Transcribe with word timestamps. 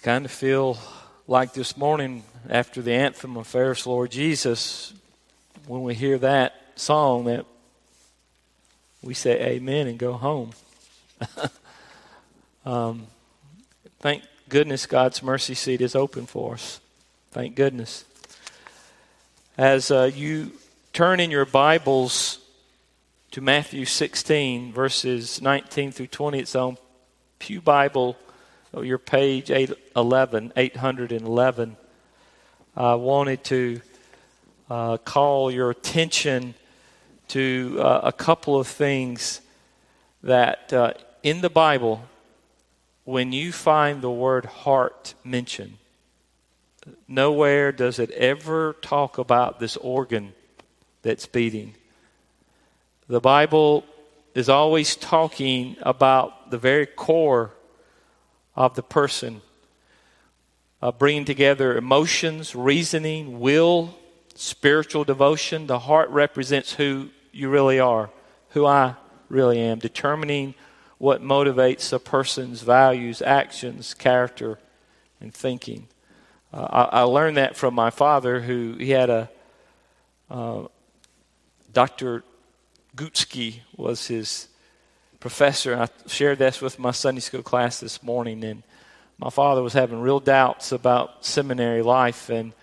I 0.00 0.02
kind 0.02 0.24
of 0.24 0.30
feel 0.30 0.78
like 1.26 1.52
this 1.52 1.76
morning 1.76 2.24
after 2.48 2.80
the 2.80 2.94
anthem 2.94 3.36
of 3.36 3.46
Fairest 3.46 3.86
Lord 3.86 4.10
Jesus, 4.10 4.94
when 5.66 5.82
we 5.82 5.94
hear 5.94 6.16
that 6.16 6.54
song, 6.74 7.26
that 7.26 7.44
we 9.02 9.12
say 9.12 9.38
amen 9.42 9.88
and 9.88 9.98
go 9.98 10.14
home. 10.14 10.52
um, 12.64 13.08
thank 13.98 14.22
goodness 14.48 14.86
God's 14.86 15.22
mercy 15.22 15.52
seat 15.52 15.82
is 15.82 15.94
open 15.94 16.24
for 16.24 16.54
us. 16.54 16.80
Thank 17.32 17.54
goodness. 17.54 18.06
As 19.58 19.90
uh, 19.90 20.10
you 20.14 20.52
turn 20.94 21.20
in 21.20 21.30
your 21.30 21.44
Bibles 21.44 22.38
to 23.32 23.42
Matthew 23.42 23.84
16, 23.84 24.72
verses 24.72 25.42
19 25.42 25.92
through 25.92 26.06
20, 26.06 26.38
it's 26.38 26.56
on 26.56 26.78
Pew 27.38 27.60
Bible 27.60 28.16
Oh, 28.72 28.82
your 28.82 28.98
page 28.98 29.50
811, 29.96 30.52
811. 30.56 31.76
I 32.76 32.94
wanted 32.94 33.42
to 33.44 33.80
uh, 34.70 34.96
call 34.98 35.50
your 35.50 35.70
attention 35.70 36.54
to 37.28 37.76
uh, 37.80 38.00
a 38.04 38.12
couple 38.12 38.58
of 38.58 38.68
things 38.68 39.40
that 40.22 40.72
uh, 40.72 40.92
in 41.22 41.40
the 41.40 41.50
Bible, 41.50 42.04
when 43.04 43.32
you 43.32 43.50
find 43.50 44.00
the 44.00 44.10
word 44.10 44.44
heart 44.44 45.14
mentioned, 45.24 45.78
nowhere 47.08 47.72
does 47.72 47.98
it 47.98 48.10
ever 48.12 48.76
talk 48.80 49.18
about 49.18 49.58
this 49.58 49.76
organ 49.76 50.34
that's 51.02 51.26
beating. 51.26 51.74
The 53.08 53.20
Bible 53.20 53.84
is 54.36 54.48
always 54.48 54.94
talking 54.94 55.76
about 55.82 56.50
the 56.52 56.58
very 56.58 56.86
core 56.86 57.50
of 58.54 58.74
the 58.74 58.82
person, 58.82 59.40
uh, 60.82 60.92
bringing 60.92 61.24
together 61.24 61.76
emotions, 61.76 62.54
reasoning, 62.54 63.40
will, 63.40 63.94
spiritual 64.34 65.04
devotion. 65.04 65.66
The 65.66 65.80
heart 65.80 66.08
represents 66.10 66.74
who 66.74 67.10
you 67.32 67.48
really 67.48 67.78
are, 67.78 68.10
who 68.50 68.66
I 68.66 68.94
really 69.28 69.60
am, 69.60 69.78
determining 69.78 70.54
what 70.98 71.22
motivates 71.22 71.92
a 71.92 71.98
person's 71.98 72.62
values, 72.62 73.22
actions, 73.22 73.94
character, 73.94 74.58
and 75.20 75.32
thinking. 75.32 75.88
Uh, 76.52 76.86
I, 76.92 77.00
I, 77.00 77.02
learned 77.02 77.36
that 77.36 77.56
from 77.56 77.74
my 77.74 77.90
father, 77.90 78.40
who 78.40 78.74
he 78.74 78.90
had 78.90 79.08
a 79.08 79.30
uh, 80.30 80.64
Dr. 81.72 82.24
Gutsky 82.96 83.60
was 83.76 84.06
his 84.08 84.48
professor. 85.20 85.76
I 85.76 85.88
shared 86.08 86.38
this 86.38 86.60
with 86.60 86.78
my 86.78 86.90
Sunday 86.90 87.20
school 87.20 87.42
class 87.42 87.80
this 87.80 88.02
morning, 88.02 88.42
and 88.44 88.62
my 89.20 89.28
father 89.28 89.62
was 89.62 89.74
having 89.74 90.00
real 90.00 90.18
doubts 90.18 90.72
about 90.72 91.26
seminary 91.26 91.82
life. 91.82 92.30
And 92.30 92.54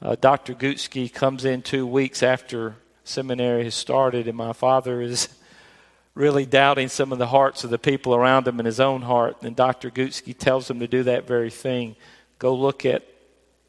uh, 0.00 0.16
Dr. 0.18 0.54
Gutsky 0.54 1.12
comes 1.12 1.44
in 1.44 1.60
two 1.60 1.86
weeks 1.86 2.22
after 2.22 2.76
seminary 3.04 3.64
has 3.64 3.74
started, 3.74 4.26
and 4.26 4.36
my 4.36 4.54
father 4.54 5.02
is 5.02 5.28
really 6.14 6.46
doubting 6.46 6.88
some 6.88 7.12
of 7.12 7.18
the 7.18 7.26
hearts 7.26 7.64
of 7.64 7.70
the 7.70 7.78
people 7.78 8.14
around 8.14 8.48
him 8.48 8.58
and 8.58 8.66
his 8.66 8.80
own 8.80 9.02
heart. 9.02 9.42
And 9.42 9.54
Dr. 9.54 9.90
Gutsky 9.90 10.36
tells 10.36 10.70
him 10.70 10.80
to 10.80 10.88
do 10.88 11.02
that 11.02 11.26
very 11.26 11.50
thing. 11.50 11.96
Go 12.38 12.54
look 12.54 12.86
at 12.86 13.04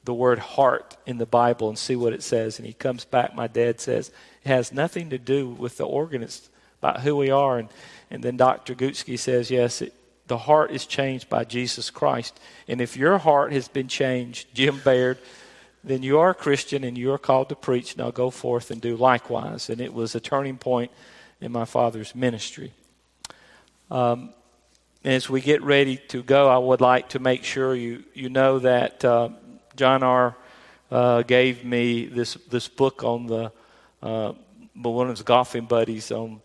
the 0.06 0.14
word 0.14 0.40
heart 0.40 0.96
in 1.06 1.18
the 1.18 1.26
Bible 1.26 1.68
and 1.68 1.78
see 1.78 1.98
what 1.98 2.14
it 2.14 2.24
says. 2.24 2.60
And 2.60 2.66
he 2.66 2.74
comes 2.74 3.04
back, 3.04 3.36
my 3.36 3.48
dad 3.48 3.82
says, 3.82 4.08
it 4.44 4.48
has 4.48 4.72
nothing 4.72 5.10
to 5.10 5.18
do 5.18 5.50
with 5.50 5.76
the 5.76 5.86
organ, 5.86 6.24
it's 6.24 6.50
about 6.80 7.02
who 7.02 7.18
we 7.18 7.30
are. 7.30 7.60
And 7.60 7.68
and 8.10 8.24
then 8.24 8.38
Dr. 8.38 8.74
Gutsky 8.74 9.20
says, 9.20 9.52
yes, 9.52 9.82
it, 9.82 9.94
the 10.28 10.38
heart 10.38 10.72
is 10.72 10.86
changed 10.86 11.30
by 11.30 11.44
Jesus 11.44 11.90
Christ. 11.90 12.40
And 12.68 12.82
if 12.82 12.98
your 12.98 13.18
heart 13.18 13.52
has 13.54 13.68
been 13.68 13.88
changed, 13.88 14.54
Jim 14.54 14.80
Baird, 14.84 15.18
then 15.84 16.04
you 16.04 16.20
are 16.20 16.32
a 16.32 16.36
Christian 16.36 16.84
and 16.84 16.98
you 16.98 17.12
are 17.14 17.18
called 17.18 17.50
to 17.50 17.56
preach. 17.56 17.98
Now 17.98 18.12
go 18.12 18.30
forth 18.30 18.72
and 18.72 18.82
do 18.82 18.96
likewise. 18.96 19.70
And 19.70 19.80
it 19.80 19.94
was 19.94 20.16
a 20.16 20.20
turning 20.20 20.58
point 20.58 20.92
in 21.40 21.52
my 21.52 21.66
father's 21.66 22.14
ministry. 22.14 22.74
Um, 23.90 24.34
as 25.04 25.30
we 25.30 25.40
get 25.40 25.62
ready 25.62 25.98
to 26.10 26.22
go, 26.24 26.50
I 26.50 26.58
would 26.58 26.82
like 26.82 27.10
to 27.10 27.20
make 27.20 27.44
sure 27.44 27.74
you, 27.74 28.04
you 28.14 28.30
know 28.30 28.60
that 28.60 29.06
uh, 29.06 29.30
John 29.76 30.04
R. 30.04 30.36
Uh, 30.90 31.22
gave 31.22 31.66
me 31.66 32.06
this, 32.06 32.36
this 32.50 32.70
book 32.70 33.04
on 33.04 33.28
the 33.28 33.52
uh, 34.02 34.32
one 34.74 35.08
of 35.08 35.18
his 35.18 35.24
golfing 35.24 35.66
buddies 35.66 36.14
on 36.14 36.40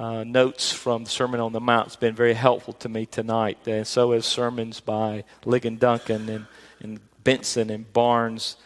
uh, 0.00 0.24
notes 0.24 0.72
from 0.72 1.04
the 1.04 1.10
Sermon 1.10 1.40
on 1.40 1.52
the 1.52 1.60
Mount. 1.60 1.88
It's 1.88 1.96
been 1.96 2.14
very 2.14 2.32
helpful 2.32 2.72
to 2.74 2.88
me 2.88 3.04
tonight. 3.04 3.58
And 3.66 3.86
so 3.86 4.12
has 4.12 4.24
sermons 4.24 4.80
by 4.80 5.24
Ligon 5.42 5.78
Duncan 5.78 6.26
and, 6.30 6.46
and 6.80 7.00
Benson 7.22 7.68
and 7.68 7.92
Barnes 7.92 8.56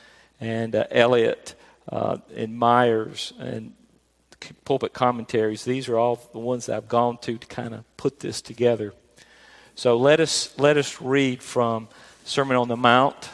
and 0.41 0.77
uh, 0.77 0.87
Elliott 0.93 1.57
uh, 1.91 2.19
and 2.37 2.57
Myers 2.57 3.33
and 3.41 3.75
pulpit 4.65 4.93
commentaries. 4.93 5.65
These 5.65 5.89
are 5.89 5.99
all 5.99 6.21
the 6.33 6.39
ones 6.39 6.67
that 6.67 6.77
I've 6.77 6.89
gone 6.89 7.19
to 7.23 7.37
to 7.37 7.47
kind 7.49 7.75
of 7.75 7.97
put 7.97 8.21
this 8.21 8.41
together. 8.41 8.95
So 9.75 9.97
let 9.97 10.21
us 10.21 10.57
let 10.57 10.77
us 10.77 11.01
read 11.01 11.43
from 11.43 11.89
Sermon 12.25 12.57
on 12.57 12.69
the 12.69 12.77
Mount, 12.77 13.29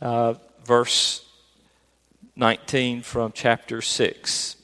uh, 0.00 0.34
verse 0.64 1.28
19 2.36 3.02
from 3.02 3.32
chapter 3.34 3.82
6. 3.82 4.63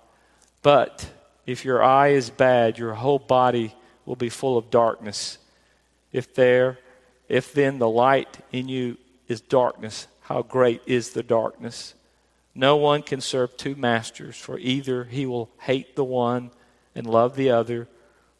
But 0.61 1.09
if 1.45 1.65
your 1.65 1.83
eye 1.83 2.09
is 2.09 2.29
bad, 2.29 2.77
your 2.77 2.93
whole 2.93 3.19
body 3.19 3.75
will 4.05 4.15
be 4.15 4.29
full 4.29 4.57
of 4.57 4.69
darkness. 4.69 5.37
If 6.11 6.33
there, 6.35 6.77
if 7.27 7.53
then 7.53 7.79
the 7.79 7.89
light 7.89 8.37
in 8.51 8.67
you 8.67 8.97
is 9.27 9.41
darkness, 9.41 10.07
how 10.21 10.41
great 10.41 10.81
is 10.85 11.11
the 11.11 11.23
darkness? 11.23 11.95
No 12.53 12.75
one 12.75 13.01
can 13.01 13.21
serve 13.21 13.55
two 13.55 13.75
masters, 13.75 14.35
for 14.37 14.59
either 14.59 15.05
he 15.05 15.25
will 15.25 15.49
hate 15.59 15.95
the 15.95 16.03
one 16.03 16.51
and 16.93 17.07
love 17.07 17.35
the 17.35 17.49
other, 17.49 17.87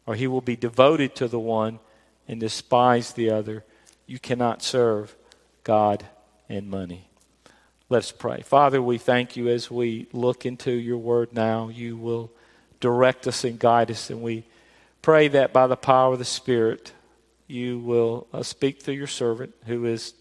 or 0.06 0.14
he 0.14 0.26
will 0.26 0.42
be 0.42 0.56
devoted 0.56 1.14
to 1.16 1.28
the 1.28 1.40
one 1.40 1.80
and 2.28 2.38
despise 2.38 3.12
the 3.12 3.30
other. 3.30 3.64
You 4.06 4.18
cannot 4.18 4.62
serve 4.62 5.16
God 5.64 6.04
and 6.48 6.68
money. 6.68 7.08
Let's 7.92 8.10
pray. 8.10 8.40
Father, 8.40 8.80
we 8.80 8.96
thank 8.96 9.36
you 9.36 9.48
as 9.48 9.70
we 9.70 10.06
look 10.14 10.46
into 10.46 10.72
your 10.72 10.96
word 10.96 11.34
now. 11.34 11.68
You 11.68 11.94
will 11.98 12.32
direct 12.80 13.26
us 13.26 13.44
and 13.44 13.58
guide 13.58 13.90
us, 13.90 14.08
and 14.08 14.22
we 14.22 14.46
pray 15.02 15.28
that 15.28 15.52
by 15.52 15.66
the 15.66 15.76
power 15.76 16.14
of 16.14 16.18
the 16.18 16.24
Spirit, 16.24 16.94
you 17.48 17.78
will 17.80 18.28
uh, 18.32 18.42
speak 18.42 18.80
through 18.80 18.94
your 18.94 19.06
servant 19.06 19.52
who 19.66 19.84
is 19.84 20.14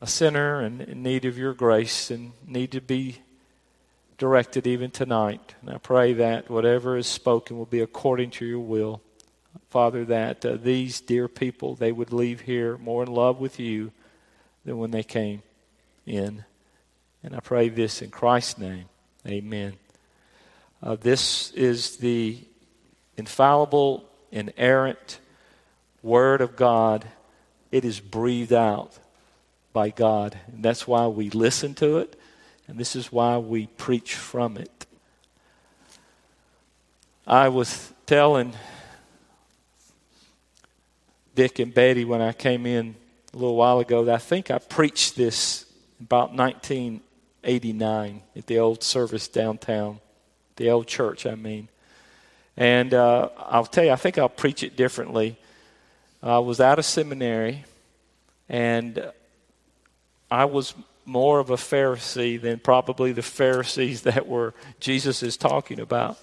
a 0.00 0.06
sinner 0.06 0.60
and 0.60 0.80
in 0.80 1.02
need 1.02 1.26
of 1.26 1.36
your 1.36 1.52
grace 1.52 2.10
and 2.10 2.32
need 2.46 2.72
to 2.72 2.80
be 2.80 3.18
directed 4.16 4.66
even 4.66 4.90
tonight. 4.90 5.54
And 5.60 5.68
I 5.68 5.76
pray 5.76 6.14
that 6.14 6.48
whatever 6.48 6.96
is 6.96 7.06
spoken 7.06 7.58
will 7.58 7.66
be 7.66 7.80
according 7.80 8.30
to 8.30 8.46
your 8.46 8.60
will. 8.60 9.02
Father, 9.68 10.02
that 10.06 10.46
uh, 10.46 10.56
these 10.56 10.98
dear 10.98 11.28
people, 11.28 11.74
they 11.74 11.92
would 11.92 12.10
leave 12.10 12.40
here 12.40 12.78
more 12.78 13.02
in 13.02 13.12
love 13.12 13.38
with 13.38 13.60
you 13.60 13.92
than 14.64 14.78
when 14.78 14.92
they 14.92 15.02
came 15.02 15.42
in. 16.06 16.44
And 17.22 17.34
I 17.34 17.40
pray 17.40 17.68
this 17.68 18.02
in 18.02 18.10
Christ's 18.10 18.58
name. 18.58 18.86
Amen. 19.26 19.74
Uh, 20.82 20.94
this 20.94 21.50
is 21.52 21.96
the 21.96 22.38
infallible, 23.16 24.08
inerrant 24.30 25.18
Word 26.02 26.40
of 26.40 26.54
God. 26.54 27.06
It 27.72 27.84
is 27.84 27.98
breathed 27.98 28.52
out 28.52 28.98
by 29.72 29.90
God. 29.90 30.38
And 30.46 30.62
that's 30.62 30.86
why 30.86 31.06
we 31.06 31.28
listen 31.28 31.74
to 31.74 31.98
it, 31.98 32.18
and 32.66 32.78
this 32.78 32.96
is 32.96 33.12
why 33.12 33.36
we 33.36 33.66
preach 33.66 34.14
from 34.14 34.56
it. 34.56 34.86
I 37.26 37.48
was 37.48 37.92
telling 38.06 38.54
Dick 41.34 41.58
and 41.58 41.74
Betty 41.74 42.06
when 42.06 42.22
I 42.22 42.32
came 42.32 42.64
in 42.64 42.94
a 43.34 43.36
little 43.36 43.56
while 43.56 43.80
ago 43.80 44.04
that 44.04 44.14
I 44.14 44.18
think 44.18 44.50
I 44.50 44.58
preached 44.58 45.16
this 45.16 45.65
about 46.00 46.34
1989 46.34 48.22
at 48.36 48.46
the 48.46 48.58
old 48.58 48.82
service 48.82 49.28
downtown, 49.28 50.00
the 50.56 50.70
old 50.70 50.86
church, 50.86 51.26
I 51.26 51.34
mean. 51.34 51.68
And 52.56 52.94
uh, 52.94 53.28
I'll 53.38 53.66
tell 53.66 53.84
you, 53.84 53.90
I 53.90 53.96
think 53.96 54.18
I'll 54.18 54.28
preach 54.28 54.62
it 54.62 54.76
differently. 54.76 55.38
I 56.22 56.38
was 56.38 56.60
out 56.60 56.78
of 56.78 56.84
seminary, 56.84 57.64
And 58.48 59.12
I 60.30 60.46
was 60.46 60.74
more 61.04 61.38
of 61.38 61.50
a 61.50 61.56
Pharisee 61.56 62.40
than 62.40 62.58
probably 62.58 63.12
the 63.12 63.22
Pharisees 63.22 64.02
that 64.02 64.26
were 64.26 64.54
Jesus 64.80 65.22
is 65.22 65.36
talking 65.36 65.80
about. 65.80 66.18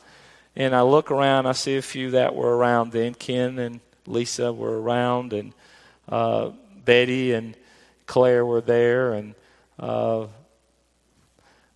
And 0.56 0.76
I 0.76 0.82
look 0.82 1.10
around, 1.10 1.48
I 1.48 1.54
see 1.54 1.78
a 1.78 1.82
few 1.82 2.12
that 2.12 2.36
were 2.36 2.56
around 2.56 2.92
then. 2.92 3.16
Ken 3.16 3.58
and 3.58 3.80
Lisa 4.06 4.54
were 4.54 4.80
around, 4.80 5.34
and 5.34 5.54
uh, 6.08 6.52
Betty 6.86 7.32
and 7.32 7.56
Claire 8.06 8.46
were 8.46 8.62
there, 8.62 9.14
and 9.14 9.34
uh, 9.80 10.28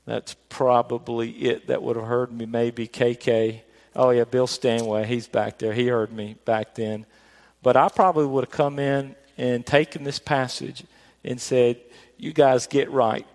that's 0.05 0.35
probably 0.49 1.31
it 1.31 1.67
that 1.67 1.83
would 1.83 1.95
have 1.95 2.05
heard 2.05 2.31
me. 2.31 2.45
Maybe 2.45 2.87
KK. 2.87 3.61
Oh 3.95 4.11
yeah, 4.11 4.23
Bill 4.23 4.47
Stanway. 4.47 5.05
He's 5.05 5.27
back 5.27 5.57
there. 5.57 5.73
He 5.73 5.87
heard 5.87 6.13
me 6.13 6.37
back 6.45 6.75
then. 6.75 7.05
But 7.61 7.75
I 7.75 7.89
probably 7.89 8.25
would 8.25 8.45
have 8.45 8.51
come 8.51 8.79
in 8.79 9.15
and 9.37 9.65
taken 9.65 10.03
this 10.03 10.19
passage 10.19 10.85
and 11.23 11.41
said, 11.41 11.77
"You 12.17 12.31
guys 12.31 12.67
get 12.67 12.89
right, 12.89 13.27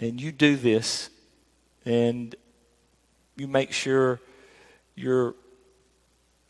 and 0.00 0.20
you 0.20 0.32
do 0.32 0.56
this, 0.56 1.10
and 1.84 2.34
you 3.36 3.46
make 3.46 3.72
sure 3.72 4.20
you're 4.96 5.34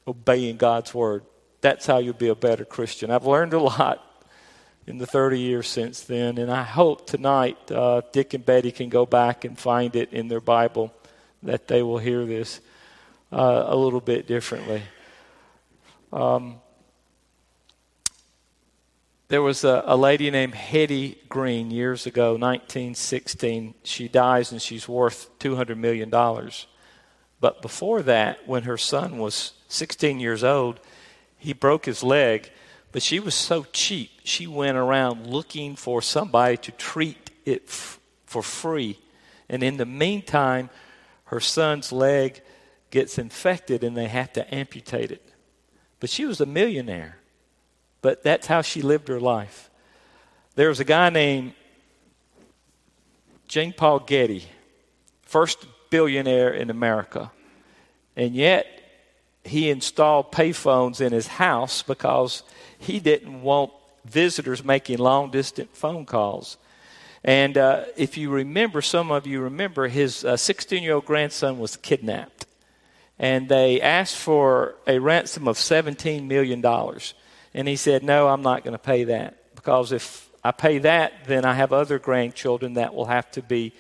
obeying 0.07 0.57
God's 0.57 0.95
word. 0.95 1.25
That's 1.61 1.85
how 1.85 1.99
you'll 1.99 2.15
be 2.15 2.29
a 2.29 2.35
better 2.35 2.65
Christian." 2.65 3.11
I've 3.11 3.27
learned 3.27 3.53
a 3.53 3.61
lot 3.61 4.12
in 4.87 4.99
the 4.99 5.07
30 5.07 5.39
years 5.39 5.69
since 5.69 6.03
then. 6.03 6.39
And 6.39 6.51
I 6.51 6.63
hope 6.63 7.07
tonight 7.07 7.71
uh, 7.71 8.03
Dick 8.13 8.35
and 8.35 8.45
Betty 8.45 8.73
can 8.73 8.89
go 8.89 9.07
back 9.07 9.45
and 9.45 9.59
find 9.59 9.95
it 9.97 10.13
in 10.13 10.29
their 10.29 10.41
Bible 10.41 10.93
that 11.43 11.69
they 11.69 11.83
will 11.83 11.99
hear 11.99 12.25
this 12.25 12.61
uh, 13.33 13.65
a 13.67 13.77
little 13.77 14.01
bit 14.01 14.27
differently. 14.27 14.83
Um, 16.13 16.57
there 19.29 19.41
was 19.41 19.65
a, 19.65 19.83
a, 19.87 19.97
lady 19.97 20.31
named 20.31 20.55
Hetty 20.55 21.19
Green 21.31 21.71
years 21.71 22.07
ago, 22.07 22.33
1916. 22.33 23.75
She 23.83 24.09
dies 24.09 24.53
and 24.53 24.61
she's 24.61 24.87
worth 24.87 25.31
$200 25.39 25.79
million. 25.79 26.11
But 27.41 27.63
before 27.63 28.03
that, 28.03 28.47
when 28.47 28.65
her 28.65 28.77
son 28.77 29.17
was 29.17 29.53
16 29.69 30.21
years 30.21 30.45
old, 30.45 30.81
he 31.39 31.55
broke 31.55 31.87
his 31.87 32.03
leg 32.03 32.51
but 32.93 33.03
she 33.03 33.19
was 33.19 33.35
so 33.35 33.65
cheap, 33.73 34.11
she 34.23 34.47
went 34.47 34.77
around 34.77 35.27
looking 35.27 35.77
for 35.77 36.03
somebody 36.03 36.59
to 36.59 36.73
treat 36.73 37.31
it 37.45 37.65
f- 37.67 37.99
for 38.27 38.43
free. 38.43 38.99
And 39.49 39.63
in 39.63 39.79
the 39.79 39.87
meantime, 39.87 40.71
her 41.25 41.41
son's 41.41 41.91
leg 41.91 42.43
gets 42.91 43.19
infected 43.19 43.83
and 43.83 43.97
they 43.97 44.09
have 44.09 44.33
to 44.35 44.55
amputate 44.55 45.11
it. 45.11 45.27
But 45.99 46.11
she 46.11 46.27
was 46.27 46.41
a 46.41 46.47
millionaire. 46.47 47.17
But 48.03 48.23
that's 48.23 48.47
how 48.47 48.61
she 48.61 48.83
lived 48.83 49.09
her 49.09 49.21
life. 49.21 49.71
There 50.55 50.69
was 50.69 50.81
a 50.81 50.85
guy 50.85 51.09
named 51.09 51.55
Jean 53.49 53.73
Paul 53.73 54.01
Getty, 54.01 54.45
first 55.23 55.67
billionaire 55.89 56.51
in 56.51 56.69
America. 56.69 57.31
And 58.17 58.35
yet, 58.35 58.67
he 59.45 59.71
installed 59.71 60.33
payphones 60.33 61.01
in 61.01 61.13
his 61.13 61.27
house 61.27 61.83
because 61.83 62.43
he 62.83 63.01
didn't 63.01 63.43
want 63.43 63.71
visitors 64.05 64.65
making 64.65 64.99
long 64.99 65.31
distance 65.31 65.71
phone 65.73 66.05
calls. 66.05 66.57
And 67.25 67.57
uh, 67.57 67.85
if 67.97 68.17
you 68.17 68.31
remember, 68.31 68.83
some 68.83 69.13
of 69.13 69.27
you 69.27 69.43
remember, 69.43 69.87
his 69.89 70.27
16 70.37 70.79
uh, 70.79 70.83
year 70.83 70.95
old 70.95 71.05
grandson 71.05 71.59
was 71.59 71.77
kidnapped. 71.77 72.47
And 73.19 73.49
they 73.49 73.81
asked 73.81 74.17
for 74.17 74.75
a 74.87 74.99
ransom 74.99 75.47
of 75.47 75.57
$17 75.57 76.27
million. 76.27 76.65
And 77.55 77.69
he 77.69 77.77
said, 77.77 78.03
No, 78.03 78.27
I'm 78.29 78.43
not 78.43 78.65
going 78.65 78.73
to 78.73 78.79
pay 78.79 79.05
that. 79.05 79.55
Because 79.55 79.93
if 79.93 80.29
I 80.43 80.51
pay 80.51 80.79
that, 80.79 81.27
then 81.27 81.45
I 81.45 81.55
have 81.55 81.73
other 81.73 82.01
grandchildren 82.01 82.75
that 82.75 82.95
will 82.95 83.05
have 83.05 83.31
to 83.33 83.43
be 83.43 83.73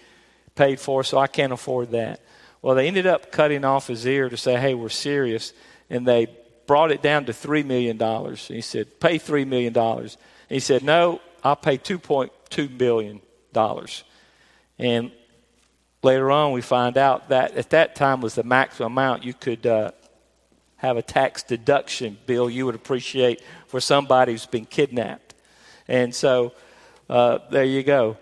paid 0.54 0.78
for, 0.78 1.02
so 1.02 1.19
I 1.19 1.26
can't 1.26 1.52
afford 1.52 1.90
that. 1.90 2.20
Well, 2.60 2.76
they 2.76 2.87
ended 2.87 3.08
up 3.08 3.32
cutting 3.32 3.64
off 3.64 3.88
his 3.88 4.06
ear 4.06 4.28
to 4.28 4.37
say, 4.37 4.60
Hey, 4.60 4.75
we're 4.75 4.88
serious. 4.88 5.52
And 5.90 6.06
they 6.06 6.28
brought 6.67 6.91
it 6.91 7.03
down 7.03 7.26
to 7.26 7.32
$3 7.32 7.64
million. 7.64 7.99
He 8.37 8.61
said, 8.61 9.00
pay 9.00 9.19
$3 9.19 9.47
million. 9.47 10.09
He 10.49 10.61
said, 10.61 10.82
no, 10.82 11.20
I'll 11.43 11.56
pay 11.56 11.79
$2.2 11.79 12.79
billion. 12.79 13.20
And 14.79 15.12
later 16.03 16.31
on, 16.31 16.53
we 16.53 16.61
find 16.61 16.97
out 16.97 17.29
that 17.29 17.56
at 17.56 17.70
that 17.70 17.94
time 17.94 18.20
was 18.20 18.35
the 18.35 18.43
maximum 18.43 18.93
amount 18.93 19.25
you 19.25 19.35
could 19.35 19.67
uh, 19.67 19.93
have 20.76 20.97
a 20.97 21.03
tax 21.03 21.43
deduction 21.43 22.19
bill 22.26 22.50
you 22.50 22.67
would 22.67 22.75
appreciate 22.75 23.41
for 23.67 23.81
somebody 23.81 24.32
who's 24.32 24.47
been 24.47 24.67
kidnapped. 24.67 25.35
And 25.87 26.14
so 26.14 26.53
uh, 27.09 27.38
there 27.50 27.64
you 27.64 27.82
go. 27.82 28.17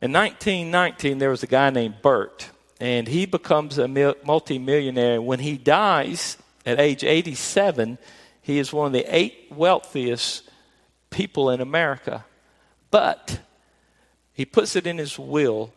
In 0.00 0.12
1919, 0.12 1.18
there 1.18 1.30
was 1.30 1.42
a 1.42 1.46
guy 1.46 1.70
named 1.70 1.96
Burt, 2.02 2.50
and 2.80 3.08
he 3.08 3.26
becomes 3.26 3.78
a 3.78 3.88
multimillionaire. 3.88 5.20
When 5.20 5.40
he 5.40 5.56
dies, 5.56 6.36
at 6.66 6.80
age 6.80 7.04
87, 7.04 7.96
he 8.42 8.58
is 8.58 8.72
one 8.72 8.88
of 8.88 8.92
the 8.92 9.06
eight 9.08 9.46
wealthiest 9.50 10.50
people 11.10 11.50
in 11.50 11.60
America. 11.60 12.24
But 12.90 13.40
he 14.32 14.44
puts 14.44 14.76
it 14.76 14.86
in 14.86 14.98
his 14.98 15.18
will 15.18 15.72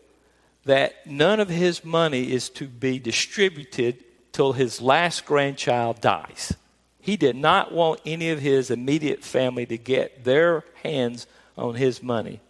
that 0.65 1.07
none 1.07 1.39
of 1.39 1.49
his 1.49 1.85
money 1.85 2.31
is 2.31 2.49
to 2.49 2.67
be 2.67 2.99
distributed 2.99 4.03
till 4.31 4.53
his 4.53 4.81
last 4.81 5.25
grandchild 5.25 6.01
dies. 6.01 6.53
He 6.99 7.17
did 7.17 7.35
not 7.35 7.71
want 7.71 8.01
any 8.05 8.29
of 8.29 8.39
his 8.39 8.69
immediate 8.69 9.23
family 9.23 9.65
to 9.65 9.77
get 9.77 10.23
their 10.23 10.63
hands 10.83 11.27
on 11.57 11.75
his 11.75 12.03
money. 12.03 12.41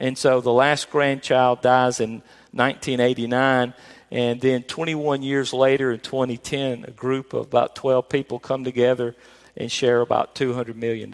And 0.00 0.16
so 0.16 0.40
the 0.40 0.52
last 0.52 0.90
grandchild 0.90 1.60
dies 1.60 2.00
in 2.00 2.22
1989, 2.52 3.74
and 4.10 4.40
then 4.40 4.62
21 4.62 5.22
years 5.22 5.52
later, 5.52 5.92
in 5.92 6.00
2010, 6.00 6.84
a 6.86 6.90
group 6.90 7.32
of 7.34 7.46
about 7.46 7.76
12 7.76 8.08
people 8.08 8.38
come 8.38 8.64
together 8.64 9.14
and 9.56 9.70
share 9.70 10.00
about 10.00 10.34
$200 10.34 10.74
million. 10.74 11.10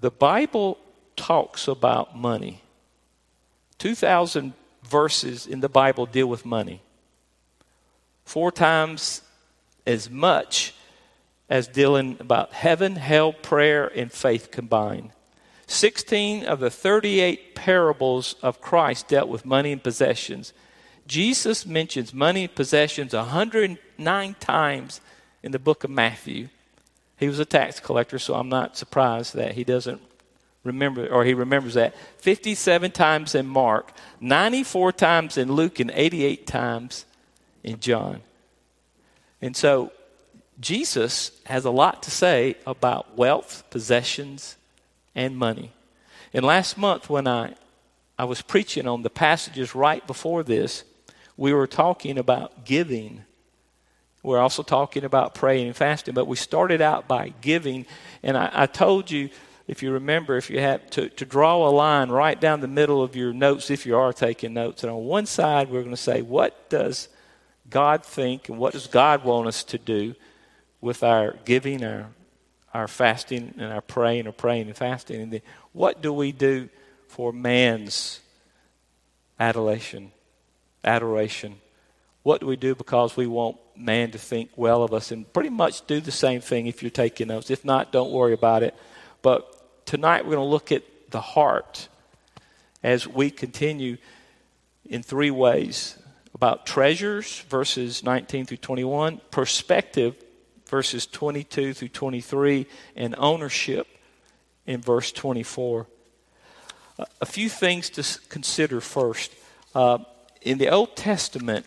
The 0.00 0.10
Bible 0.10 0.78
talks 1.16 1.68
about 1.68 2.16
money. 2.16 2.62
2,000 3.78 4.54
verses 4.84 5.46
in 5.46 5.60
the 5.60 5.68
Bible 5.68 6.06
deal 6.06 6.26
with 6.26 6.46
money. 6.46 6.80
Four 8.24 8.50
times 8.52 9.22
as 9.86 10.08
much 10.08 10.74
as 11.50 11.68
dealing 11.68 12.16
about 12.18 12.52
heaven, 12.52 12.96
hell, 12.96 13.32
prayer, 13.32 13.86
and 13.94 14.10
faith 14.10 14.50
combined. 14.50 15.10
16 15.66 16.44
of 16.44 16.60
the 16.60 16.70
38 16.70 17.54
parables 17.54 18.36
of 18.42 18.60
Christ 18.60 19.08
dealt 19.08 19.28
with 19.28 19.44
money 19.44 19.72
and 19.72 19.82
possessions. 19.82 20.52
Jesus 21.12 21.66
mentions 21.66 22.14
money 22.14 22.48
possessions 22.48 23.12
109 23.12 24.36
times 24.40 25.02
in 25.42 25.52
the 25.52 25.58
book 25.58 25.84
of 25.84 25.90
Matthew. 25.90 26.48
He 27.18 27.28
was 27.28 27.38
a 27.38 27.44
tax 27.44 27.80
collector, 27.80 28.18
so 28.18 28.32
I'm 28.32 28.48
not 28.48 28.78
surprised 28.78 29.34
that 29.34 29.52
he 29.52 29.62
doesn't 29.62 30.00
remember, 30.64 31.06
or 31.06 31.26
he 31.26 31.34
remembers 31.34 31.74
that. 31.74 31.94
57 32.16 32.92
times 32.92 33.34
in 33.34 33.46
Mark, 33.46 33.92
94 34.22 34.92
times 34.92 35.36
in 35.36 35.52
Luke, 35.52 35.80
and 35.80 35.90
88 35.94 36.46
times 36.46 37.04
in 37.62 37.78
John. 37.78 38.22
And 39.42 39.54
so 39.54 39.92
Jesus 40.58 41.32
has 41.44 41.66
a 41.66 41.70
lot 41.70 42.02
to 42.04 42.10
say 42.10 42.56
about 42.66 43.18
wealth, 43.18 43.64
possessions, 43.68 44.56
and 45.14 45.36
money. 45.36 45.72
And 46.32 46.42
last 46.42 46.78
month, 46.78 47.10
when 47.10 47.26
I, 47.26 47.52
I 48.18 48.24
was 48.24 48.40
preaching 48.40 48.86
on 48.86 49.02
the 49.02 49.10
passages 49.10 49.74
right 49.74 50.06
before 50.06 50.42
this, 50.42 50.84
we 51.42 51.52
were 51.52 51.66
talking 51.66 52.18
about 52.18 52.64
giving. 52.64 53.24
We're 54.22 54.38
also 54.38 54.62
talking 54.62 55.02
about 55.02 55.34
praying 55.34 55.66
and 55.66 55.74
fasting, 55.74 56.14
but 56.14 56.28
we 56.28 56.36
started 56.36 56.80
out 56.80 57.08
by 57.08 57.34
giving. 57.40 57.84
And 58.22 58.36
I, 58.36 58.48
I 58.52 58.66
told 58.66 59.10
you, 59.10 59.28
if 59.66 59.82
you 59.82 59.90
remember, 59.90 60.36
if 60.36 60.50
you 60.50 60.60
have 60.60 60.88
to, 60.90 61.08
to 61.08 61.24
draw 61.24 61.68
a 61.68 61.70
line 61.70 62.10
right 62.10 62.40
down 62.40 62.60
the 62.60 62.68
middle 62.68 63.02
of 63.02 63.16
your 63.16 63.32
notes, 63.32 63.72
if 63.72 63.86
you 63.86 63.96
are 63.96 64.12
taking 64.12 64.54
notes. 64.54 64.84
And 64.84 64.92
on 64.92 65.02
one 65.02 65.26
side, 65.26 65.68
we're 65.68 65.80
going 65.80 65.90
to 65.90 66.00
say, 66.00 66.22
what 66.22 66.70
does 66.70 67.08
God 67.68 68.04
think 68.04 68.48
and 68.48 68.56
what 68.56 68.72
does 68.72 68.86
God 68.86 69.24
want 69.24 69.48
us 69.48 69.64
to 69.64 69.78
do 69.78 70.14
with 70.80 71.02
our 71.02 71.34
giving, 71.44 71.82
our, 71.82 72.06
our 72.72 72.86
fasting, 72.86 73.52
and 73.58 73.72
our 73.72 73.80
praying, 73.80 74.28
or 74.28 74.32
praying 74.32 74.68
and 74.68 74.76
fasting? 74.76 75.20
And 75.20 75.32
then 75.32 75.42
what 75.72 76.02
do 76.02 76.12
we 76.12 76.30
do 76.30 76.68
for 77.08 77.32
man's 77.32 78.20
adulation? 79.40 80.12
Adoration. 80.84 81.56
What 82.22 82.40
do 82.40 82.46
we 82.46 82.56
do 82.56 82.74
because 82.74 83.16
we 83.16 83.26
want 83.26 83.56
man 83.76 84.12
to 84.12 84.18
think 84.18 84.50
well 84.56 84.82
of 84.82 84.92
us? 84.94 85.10
And 85.10 85.30
pretty 85.32 85.50
much 85.50 85.86
do 85.86 86.00
the 86.00 86.12
same 86.12 86.40
thing 86.40 86.66
if 86.66 86.82
you're 86.82 86.90
taking 86.90 87.28
notes. 87.28 87.50
If 87.50 87.64
not, 87.64 87.92
don't 87.92 88.12
worry 88.12 88.32
about 88.32 88.62
it. 88.62 88.74
But 89.22 89.86
tonight 89.86 90.24
we're 90.24 90.36
going 90.36 90.46
to 90.46 90.50
look 90.50 90.72
at 90.72 90.82
the 91.10 91.20
heart 91.20 91.88
as 92.82 93.06
we 93.06 93.30
continue 93.30 93.96
in 94.84 95.02
three 95.02 95.30
ways 95.30 95.96
about 96.34 96.66
treasures, 96.66 97.40
verses 97.48 98.02
19 98.02 98.46
through 98.46 98.56
21, 98.56 99.20
perspective, 99.30 100.16
verses 100.66 101.06
22 101.06 101.74
through 101.74 101.88
23, 101.88 102.66
and 102.96 103.14
ownership 103.18 103.86
in 104.66 104.80
verse 104.80 105.12
24. 105.12 105.86
A 107.20 107.26
few 107.26 107.48
things 107.48 107.90
to 107.90 108.20
consider 108.28 108.80
first. 108.80 109.32
Uh, 109.74 109.98
in 110.44 110.58
the 110.58 110.68
Old 110.68 110.96
Testament, 110.96 111.66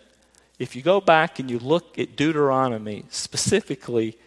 if 0.60 0.76
you 0.76 0.82
go 0.82 1.02
back 1.02 1.40
and 1.40 1.50
you 1.50 1.60
look 1.60 1.98
at 2.00 2.16
Deuteronomy, 2.16 3.06
specifically, 3.10 4.18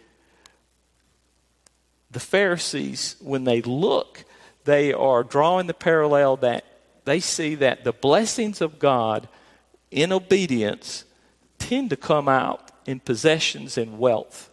the 2.10 2.20
Pharisees, 2.20 3.16
when 3.20 3.44
they 3.44 3.62
look, 3.62 4.24
they 4.64 4.92
are 4.92 5.22
drawing 5.22 5.66
the 5.66 5.74
parallel 5.74 6.36
that 6.38 6.64
they 7.04 7.20
see 7.20 7.54
that 7.56 7.84
the 7.84 7.92
blessings 7.92 8.60
of 8.60 8.78
God 8.78 9.28
in 9.90 10.12
obedience 10.12 11.04
tend 11.58 11.90
to 11.90 11.96
come 11.96 12.28
out 12.28 12.70
in 12.86 13.00
possessions 13.00 13.78
and 13.78 13.98
wealth. 13.98 14.50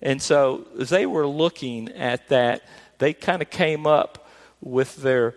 And 0.00 0.20
so, 0.20 0.66
as 0.78 0.88
they 0.88 1.06
were 1.06 1.26
looking 1.26 1.90
at 1.90 2.28
that, 2.28 2.62
they 2.98 3.12
kind 3.12 3.42
of 3.42 3.50
came 3.50 3.86
up 3.86 4.28
with 4.60 4.96
their 4.96 5.34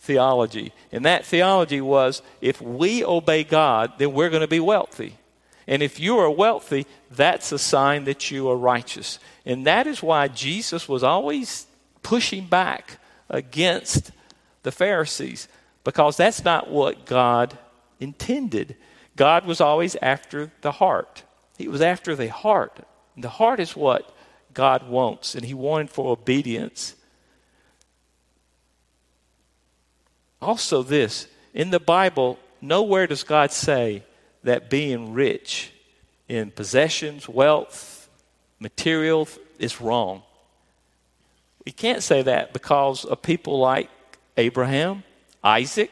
theology. 0.00 0.72
And 0.90 1.04
that 1.04 1.24
theology 1.24 1.80
was 1.80 2.22
if 2.40 2.60
we 2.60 3.04
obey 3.04 3.44
God, 3.44 3.92
then 3.98 4.12
we're 4.12 4.30
going 4.30 4.40
to 4.40 4.48
be 4.48 4.60
wealthy. 4.60 5.16
And 5.66 5.82
if 5.82 6.00
you 6.00 6.18
are 6.18 6.30
wealthy, 6.30 6.86
that's 7.10 7.52
a 7.52 7.58
sign 7.58 8.04
that 8.04 8.30
you 8.30 8.48
are 8.50 8.56
righteous. 8.56 9.18
And 9.46 9.66
that 9.66 9.86
is 9.86 10.02
why 10.02 10.28
Jesus 10.28 10.88
was 10.88 11.04
always 11.04 11.66
pushing 12.02 12.46
back 12.46 12.98
against 13.28 14.10
the 14.62 14.72
Pharisees, 14.72 15.48
because 15.84 16.16
that's 16.16 16.44
not 16.44 16.70
what 16.70 17.06
God 17.06 17.56
intended. 18.00 18.76
God 19.16 19.46
was 19.46 19.60
always 19.60 19.96
after 20.02 20.50
the 20.62 20.72
heart. 20.72 21.22
He 21.56 21.68
was 21.68 21.80
after 21.80 22.16
the 22.16 22.28
heart. 22.28 22.80
The 23.16 23.28
heart 23.28 23.60
is 23.60 23.76
what 23.76 24.14
God 24.52 24.88
wants, 24.88 25.34
and 25.34 25.44
He 25.44 25.54
wanted 25.54 25.90
for 25.90 26.10
obedience. 26.10 26.94
Also, 30.40 30.82
this 30.82 31.26
in 31.52 31.70
the 31.70 31.80
Bible, 31.80 32.38
nowhere 32.60 33.06
does 33.06 33.22
God 33.22 33.52
say 33.52 34.02
that 34.42 34.70
being 34.70 35.12
rich 35.12 35.72
in 36.28 36.50
possessions, 36.50 37.28
wealth, 37.28 38.08
material 38.58 39.28
is 39.58 39.80
wrong. 39.80 40.22
We 41.66 41.72
can't 41.72 42.02
say 42.02 42.22
that 42.22 42.52
because 42.52 43.04
of 43.04 43.20
people 43.22 43.58
like 43.58 43.90
Abraham, 44.36 45.02
Isaac, 45.44 45.90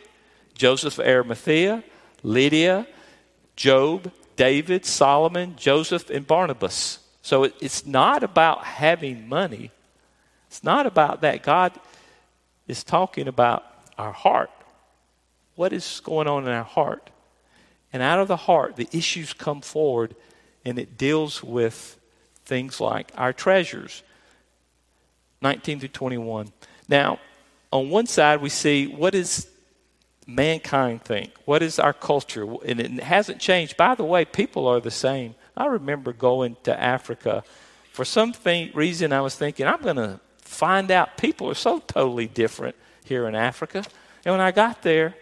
Joseph 0.55 0.99
of 0.99 1.07
Arimathea, 1.07 1.85
Lydia, 2.23 2.87
Job, 3.57 4.11
David, 4.37 4.87
Solomon, 4.87 5.57
Joseph, 5.57 6.09
and 6.11 6.27
Barnabas. 6.27 7.01
So 7.23 7.45
it's 7.45 7.85
not 7.85 8.23
about 8.23 8.65
having 8.65 9.29
money. 9.29 9.71
It's 10.47 10.65
not 10.65 10.87
about 10.87 11.21
that. 11.21 11.43
God 11.43 11.73
is 12.67 12.83
talking 12.83 13.29
about 13.29 13.65
our 13.99 14.13
heart. 14.13 14.51
What 15.57 15.73
is 15.73 16.01
going 16.05 16.29
on 16.29 16.45
in 16.45 16.53
our 16.53 16.65
heart? 16.65 17.11
And 17.93 18.03
out 18.03 18.21
of 18.21 18.29
the 18.29 18.37
heart, 18.37 18.77
the 18.77 18.89
issues 18.93 19.33
come 19.33 19.61
forward, 19.61 20.15
and 20.65 20.79
it 20.79 20.97
deals 20.97 21.43
with 21.43 21.99
things 22.45 22.81
like 22.81 23.11
our 23.17 23.33
treasures. 23.33 24.03
19 25.43 25.81
through 25.81 25.89
21. 25.89 26.53
Now, 26.89 27.19
on 27.73 27.91
one 27.91 28.07
side, 28.07 28.41
we 28.41 28.49
see 28.49 28.87
what 28.87 29.13
does 29.13 29.49
mankind 30.27 31.03
think? 31.03 31.33
What 31.45 31.63
is 31.63 31.79
our 31.79 31.93
culture? 31.93 32.45
And 32.65 32.81
it 32.81 33.03
hasn't 33.03 33.41
changed. 33.41 33.77
By 33.77 33.95
the 33.95 34.05
way, 34.05 34.25
people 34.25 34.67
are 34.67 34.81
the 34.81 34.91
same. 34.91 35.35
I 35.57 35.67
remember 35.67 36.13
going 36.13 36.57
to 36.65 36.81
Africa. 36.81 37.43
For 37.93 38.05
some 38.05 38.33
reason, 38.75 39.13
I 39.13 39.21
was 39.21 39.35
thinking, 39.35 39.67
I'm 39.67 39.83
going 39.83 39.97
to 39.97 40.21
find 40.39 40.91
out 40.91 41.17
people 41.17 41.51
are 41.51 41.55
so 41.55 41.79
totally 41.81 42.27
different 42.27 42.77
here 43.09 43.27
in 43.27 43.35
Africa. 43.35 43.85
And 44.25 44.35
when 44.35 44.41
I 44.41 44.53
got 44.53 44.83
there, 44.83 45.15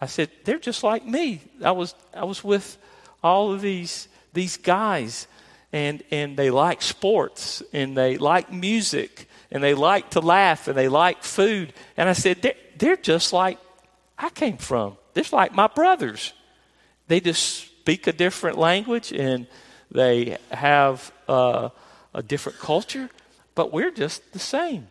I 0.00 0.06
said, 0.06 0.30
they're 0.44 0.58
just 0.58 0.82
like 0.82 1.04
me. 1.06 1.40
I 1.64 1.72
was, 1.72 1.94
I 2.14 2.24
was 2.24 2.44
with 2.44 2.76
all 3.22 3.52
of 3.52 3.60
these, 3.60 4.08
these 4.32 4.56
guys, 4.56 5.26
and, 5.72 6.02
and 6.10 6.36
they 6.36 6.50
like 6.50 6.82
sports, 6.82 7.62
and 7.72 7.96
they 7.96 8.16
like 8.16 8.52
music, 8.52 9.28
and 9.50 9.62
they 9.62 9.74
like 9.74 10.10
to 10.10 10.20
laugh, 10.20 10.68
and 10.68 10.76
they 10.76 10.88
like 10.88 11.22
food. 11.22 11.72
And 11.96 12.08
I 12.08 12.12
said, 12.12 12.42
they're, 12.42 12.54
they're 12.76 12.96
just 12.96 13.32
like 13.32 13.58
I 14.18 14.30
came 14.30 14.56
from. 14.56 14.96
They're 15.14 15.24
like 15.32 15.54
my 15.54 15.68
brothers. 15.68 16.32
They 17.06 17.20
just 17.20 17.42
speak 17.42 18.06
a 18.06 18.12
different 18.12 18.58
language, 18.58 19.12
and 19.12 19.46
they 19.90 20.36
have 20.50 21.12
uh, 21.28 21.70
a 22.14 22.22
different 22.22 22.58
culture, 22.58 23.08
but 23.54 23.72
we're 23.72 23.92
just 23.92 24.32
the 24.32 24.38
same. 24.38 24.88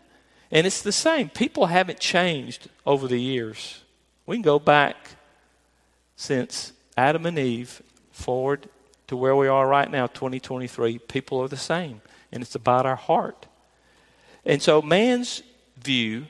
And 0.52 0.66
it's 0.66 0.82
the 0.82 0.92
same. 0.92 1.30
People 1.30 1.66
haven't 1.66 2.00
changed 2.00 2.70
over 2.86 3.08
the 3.08 3.20
years. 3.20 3.82
We 4.26 4.36
can 4.38 4.44
go 4.44 4.60
back 4.60 4.96
since 6.16 6.74
Adam 6.96 7.26
and 7.26 7.38
Eve 7.38 7.82
forward 8.12 8.70
to 9.08 9.16
where 9.16 9.36
we 9.36 9.48
are 9.48 9.68
right 9.68 9.90
now, 9.90 10.08
2023. 10.08 11.00
People 11.00 11.40
are 11.40 11.48
the 11.48 11.58
same. 11.58 12.02
And 12.32 12.42
it's 12.42 12.56
about 12.56 12.86
our 12.86 12.96
heart. 12.96 13.46
And 14.46 14.62
so 14.62 14.82
man's 14.82 15.44
view, 15.78 16.26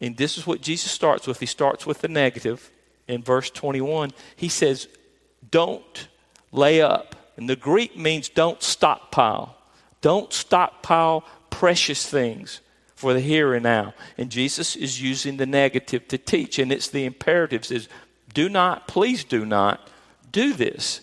and 0.00 0.16
this 0.16 0.38
is 0.38 0.46
what 0.46 0.60
Jesus 0.60 0.90
starts 0.90 1.26
with, 1.26 1.40
he 1.40 1.46
starts 1.46 1.86
with 1.86 2.00
the 2.00 2.08
negative 2.08 2.70
in 3.06 3.22
verse 3.22 3.50
21. 3.50 4.12
He 4.36 4.48
says, 4.48 4.88
Don't 5.50 6.08
lay 6.52 6.80
up. 6.80 7.14
And 7.36 7.48
the 7.48 7.56
Greek 7.56 7.96
means 7.96 8.28
don't 8.28 8.62
stockpile. 8.62 9.56
Don't 10.00 10.32
stockpile 10.32 11.24
precious 11.50 12.08
things 12.08 12.60
for 12.98 13.14
the 13.14 13.20
here 13.20 13.54
and 13.54 13.62
now. 13.62 13.94
And 14.18 14.28
Jesus 14.28 14.74
is 14.74 15.00
using 15.00 15.36
the 15.36 15.46
negative 15.46 16.08
to 16.08 16.18
teach, 16.18 16.58
and 16.58 16.72
it's 16.72 16.88
the 16.88 17.04
imperatives 17.04 17.70
is 17.70 17.88
do 18.34 18.48
not, 18.48 18.88
please 18.88 19.22
do 19.22 19.46
not 19.46 19.88
do 20.32 20.52
this. 20.52 21.00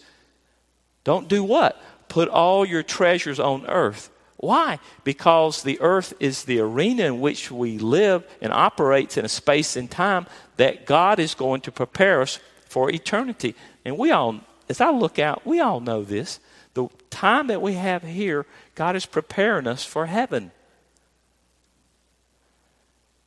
Don't 1.06 1.30
do 1.30 1.42
what? 1.42 1.82
Put 2.10 2.28
all 2.28 2.66
your 2.66 2.84
treasures 2.84 3.40
on 3.40 3.66
earth. 3.68 4.10
Why? 4.36 4.80
Because 5.06 5.64
the 5.64 5.80
earth 5.80 6.14
is 6.20 6.44
the 6.44 6.60
arena 6.60 7.06
in 7.06 7.22
which 7.22 7.50
we 7.50 7.80
live 7.80 8.28
and 8.42 8.52
operates 8.52 9.16
in 9.16 9.24
a 9.24 9.30
space 9.30 9.78
and 9.78 9.90
time 9.90 10.28
that 10.58 10.86
God 10.86 11.18
is 11.18 11.34
going 11.34 11.62
to 11.62 11.72
prepare 11.72 12.22
us 12.22 12.40
for 12.68 12.92
eternity. 12.92 13.56
And 13.86 13.98
we 13.98 14.12
all, 14.12 14.42
as 14.68 14.82
I 14.82 14.90
look 14.90 15.18
out, 15.18 15.48
we 15.48 15.62
all 15.62 15.80
know 15.80 16.04
this. 16.04 16.42
The 16.74 16.90
time 17.10 17.48
that 17.48 17.62
we 17.62 17.76
have 17.76 18.04
here, 18.04 18.46
God 18.76 18.98
is 18.98 19.06
preparing 19.06 19.66
us 19.66 19.86
for 19.86 20.08
heaven. 20.08 20.52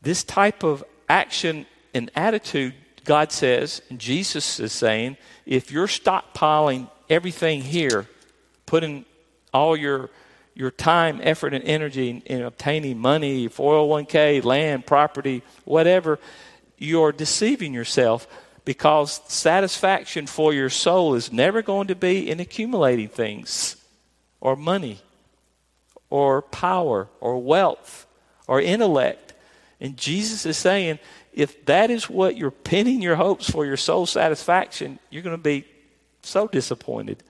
This 0.02 0.22
type 0.24 0.62
of 0.62 0.84
action 1.08 1.66
and 1.94 2.10
attitude, 2.14 2.74
God 3.04 3.32
says, 3.32 3.82
and 3.90 3.98
Jesus 3.98 4.60
is 4.60 4.72
saying, 4.72 5.16
if 5.46 5.70
you're 5.72 5.86
stockpiling 5.86 6.90
everything 7.08 7.62
here, 7.62 8.06
putting 8.66 9.04
all 9.52 9.76
your 9.76 10.10
your 10.54 10.70
time, 10.72 11.20
effort, 11.22 11.54
and 11.54 11.62
energy 11.62 12.10
in, 12.10 12.20
in 12.22 12.42
obtaining 12.42 12.98
money, 12.98 13.48
401k, 13.48 14.42
land, 14.42 14.84
property, 14.84 15.44
whatever, 15.64 16.18
you're 16.76 17.12
deceiving 17.12 17.72
yourself 17.72 18.26
because 18.64 19.20
satisfaction 19.28 20.26
for 20.26 20.52
your 20.52 20.68
soul 20.68 21.14
is 21.14 21.32
never 21.32 21.62
going 21.62 21.86
to 21.86 21.94
be 21.94 22.28
in 22.28 22.40
accumulating 22.40 23.08
things 23.08 23.76
or 24.40 24.56
money 24.56 25.00
or 26.10 26.42
power 26.42 27.08
or 27.20 27.40
wealth 27.40 28.06
or 28.48 28.60
intellect 28.60 29.27
and 29.80 29.96
Jesus 29.96 30.44
is 30.44 30.56
saying, 30.56 30.98
if 31.32 31.64
that 31.66 31.90
is 31.90 32.10
what 32.10 32.36
you're 32.36 32.50
pinning 32.50 33.00
your 33.00 33.16
hopes 33.16 33.48
for 33.48 33.64
your 33.64 33.76
soul 33.76 34.06
satisfaction, 34.06 34.98
you're 35.10 35.22
going 35.22 35.36
to 35.36 35.42
be 35.42 35.64
so 36.22 36.48
disappointed. 36.48 37.22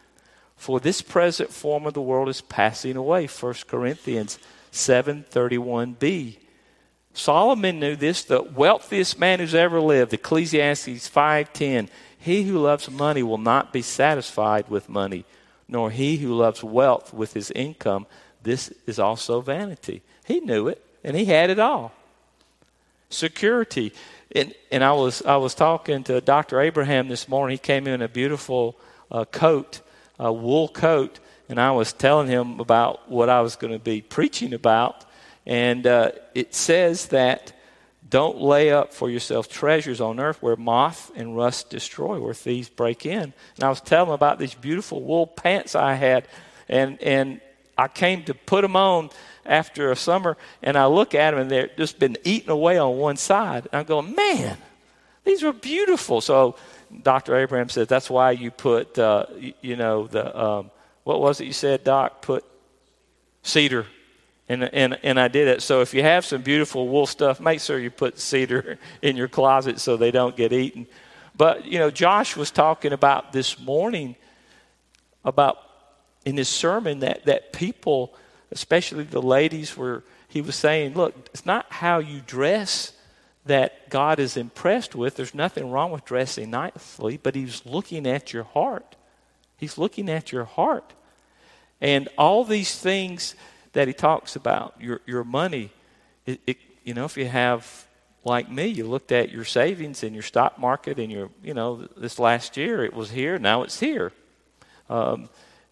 For 0.57 0.81
this 0.81 1.03
present 1.03 1.53
form 1.53 1.87
of 1.87 1.95
the 1.95 2.01
world 2.01 2.29
is 2.29 2.41
passing 2.41 2.97
away. 2.97 3.27
1 3.27 3.55
Corinthians 3.67 4.39
7:31b. 4.73 6.39
Solomon 7.13 7.81
knew 7.81 7.97
this, 7.97 8.25
the 8.25 8.43
wealthiest 8.43 9.19
man 9.19 9.41
who's 9.41 9.55
ever 9.55 9.81
lived, 9.81 10.15
Ecclesiastes 10.15 11.09
5:10. 11.09 11.89
He 12.19 12.45
who 12.45 12.59
loves 12.59 12.91
money 12.91 13.23
will 13.23 13.39
not 13.39 13.73
be 13.73 13.83
satisfied 13.83 14.69
with 14.69 14.89
money, 14.89 15.25
nor 15.69 15.91
he 15.91 16.17
who 16.17 16.35
loves 16.35 16.65
wealth 16.65 17.13
with 17.13 17.35
his 17.35 17.51
income. 17.53 18.07
This 18.43 18.73
is 18.87 18.99
also 18.99 19.41
vanity. 19.41 20.03
He 20.25 20.41
knew 20.41 20.67
it, 20.69 20.85
and 21.05 21.17
he 21.17 21.27
had 21.27 21.51
it 21.51 21.59
all 21.59 21.93
security. 23.11 23.93
And, 24.35 24.55
and 24.71 24.85
I, 24.85 24.93
was, 24.93 25.23
I 25.23 25.37
was 25.37 25.55
talking 25.55 26.05
to 26.05 26.21
Dr. 26.21 26.61
Abraham 26.61 27.09
this 27.09 27.29
morning. 27.29 27.55
He 27.55 27.59
came 27.59 27.87
in 27.87 28.03
a 28.03 28.09
beautiful 28.09 28.79
uh, 29.11 29.25
coat, 29.25 29.81
a 30.19 30.33
wool 30.33 30.69
coat, 30.69 31.19
and 31.49 31.61
I 31.61 31.71
was 31.73 31.93
telling 31.93 32.29
him 32.29 32.61
about 32.61 33.11
what 33.11 33.31
I 33.31 33.41
was 33.41 33.57
going 33.57 33.73
to 33.73 33.79
be 33.79 34.03
preaching 34.03 34.53
about. 34.53 35.05
And 35.47 35.87
uh, 35.87 36.13
it 36.35 36.55
says 36.55 37.07
that 37.07 37.53
don't 38.09 38.39
lay 38.39 38.71
up 38.71 38.93
for 38.93 39.11
yourself 39.11 39.49
treasures 39.49 40.01
on 40.01 40.21
earth 40.21 40.43
where 40.43 40.57
moth 40.57 41.11
and 41.15 41.37
rust 41.37 41.71
destroy, 41.71 42.21
where 42.21 42.35
thieves 42.35 42.69
break 42.69 43.05
in. 43.07 43.33
And 43.57 43.65
I 43.65 43.69
was 43.69 43.81
telling 43.81 44.09
him 44.09 44.15
about 44.15 44.39
these 44.39 44.55
beautiful 44.55 45.03
wool 45.03 45.27
pants 45.27 45.75
I 45.75 45.95
had, 45.95 46.29
and, 46.69 47.01
and 47.03 47.41
I 47.77 47.89
came 47.89 48.25
to 48.25 48.35
put 48.35 48.63
them 48.63 48.77
on 48.77 49.11
after 49.49 49.91
a 49.91 49.97
summer, 49.97 50.37
and 50.63 50.77
I 50.77 50.87
look 50.87 51.15
at 51.15 51.33
them 51.33 51.41
and 51.41 51.51
they're 51.51 51.71
just 51.77 51.99
been 51.99 52.17
eaten 52.23 52.51
away 52.51 52.79
on 52.79 52.99
one 52.99 53.17
side. 53.17 53.67
And 53.73 53.81
I'm 53.81 53.87
going, 53.87 54.15
man, 54.15 54.57
these 55.25 55.43
are 55.43 55.53
beautiful. 55.53 56.21
So 56.21 56.57
Dr. 57.03 57.37
Abraham 57.37 57.69
said, 57.69 57.89
that's 57.89 58.09
why 58.09 58.33
you 58.33 58.51
put, 58.51 58.99
uh, 58.99 59.27
you, 59.37 59.55
you, 59.61 59.77
know, 59.77 60.07
the 60.07 60.39
um, 60.39 60.71
what 61.05 61.21
was 61.21 61.41
it 61.41 61.47
you 61.47 61.53
said, 61.53 61.85
Doc? 61.85 62.23
Put 62.23 62.45
cedar. 63.43 63.87
And, 64.49 64.65
and, 64.65 64.99
and 65.03 65.21
I 65.21 65.29
did 65.29 65.49
it. 65.49 65.63
So 65.63 65.81
if 65.81 65.93
you 65.93 66.03
have 66.03 66.25
some 66.25 66.43
beautiful 66.43 66.89
wool 66.89 67.07
stuff, 67.07 67.41
make 67.41 67.61
sure 67.61 67.79
you 67.79 67.91
put 67.91 68.19
cedar 68.19 68.79
in 69.03 69.17
your 69.17 69.29
closet 69.29 69.81
so 69.81 69.97
they 69.97 70.11
don't 70.11 70.37
get 70.37 70.53
eaten. 70.53 70.87
But, 71.37 71.67
you 71.67 71.79
know, 71.79 71.91
Josh 71.91 72.37
was 72.37 72.51
talking 72.51 72.93
about 72.93 73.33
this 73.33 73.59
morning 73.59 74.17
about 75.25 75.59
in 76.25 76.37
his 76.37 76.49
sermon 76.49 77.01
that, 77.01 77.27
that 77.27 77.53
people, 77.53 78.15
especially 78.51 79.05
the 79.05 79.23
ladies, 79.23 79.77
were, 79.77 80.03
he 80.29 80.41
was 80.41 80.57
saying, 80.57 80.95
look, 80.95 81.15
it's 81.33 81.47
not 81.47 81.67
how 81.71 81.99
you 81.99 82.21
dress 82.27 82.93
that 83.47 83.89
God 83.91 84.19
is 84.19 84.37
impressed 84.37 84.95
with. 84.95 85.17
There's 85.17 85.35
nothing 85.35 85.71
wrong 85.71 85.91
with 85.91 86.05
dressing 86.05 86.51
nicely, 86.51 87.17
but 87.17 87.35
he's 87.35 87.65
looking 87.65 88.07
at 88.07 88.33
your 88.33 88.45
heart. 88.45 88.97
He's 89.57 89.79
looking 89.79 90.09
at 90.09 90.33
your 90.33 90.45
heart. 90.45 90.93
And 91.81 92.09
all 92.19 92.45
these 92.45 92.79
things 92.79 93.35
that 93.73 93.89
he 93.89 93.95
talks 93.95 94.37
about, 94.37 94.75
your, 94.81 95.01
your 95.07 95.25
money, 95.25 95.71
it, 96.27 96.41
it, 96.47 96.59
you 96.85 96.95
know, 96.95 97.05
if 97.05 97.17
you 97.17 97.27
have, 97.27 97.87
like 98.25 98.51
me, 98.51 98.67
you 98.67 98.87
looked 98.87 99.13
at 99.13 99.31
your 99.31 99.45
savings 99.45 100.03
and 100.03 100.15
your 100.15 100.23
stock 100.23 100.59
market 100.59 100.99
and 100.99 101.11
your, 101.11 101.31
you 101.43 101.55
know, 101.55 101.89
this 101.97 102.19
last 102.19 102.57
year 102.57 102.85
it 102.85 102.93
was 102.93 103.11
here, 103.11 103.39
now 103.39 103.63
it's 103.63 103.81
here. 103.81 104.13
Um, 104.91 105.29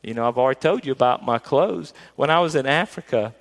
you 0.07 0.15
know, 0.15 0.29
I've 0.29 0.39
already 0.39 0.61
told 0.61 0.87
you 0.87 0.93
about 0.93 1.25
my 1.25 1.41
clothes. 1.41 1.93
When 2.15 2.31
I 2.31 2.39
was 2.39 2.55
in 2.55 2.65
Africa, 2.65 3.35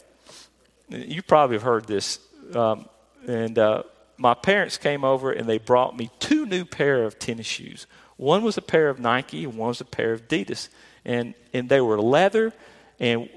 you 0.89 1.21
probably 1.21 1.57
have 1.57 1.61
heard 1.61 1.85
this, 1.85 2.17
um, 2.55 2.89
and 3.27 3.59
uh, 3.59 3.83
my 4.17 4.33
parents 4.33 4.79
came 4.79 5.03
over 5.03 5.31
and 5.31 5.47
they 5.47 5.59
brought 5.59 5.95
me 5.95 6.09
two 6.17 6.47
new 6.47 6.65
pair 6.65 7.03
of 7.03 7.19
tennis 7.19 7.45
shoes. 7.45 7.85
One 8.17 8.43
was 8.43 8.57
a 8.57 8.63
pair 8.63 8.89
of 8.89 8.99
Nike 8.99 9.43
and 9.43 9.55
one 9.55 9.67
was 9.67 9.79
a 9.79 9.85
pair 9.85 10.11
of 10.13 10.27
Adidas 10.27 10.69
and 11.05 11.35
and 11.53 11.69
they 11.69 11.81
were 11.81 12.01
leather, 12.01 12.51
and 12.99 13.29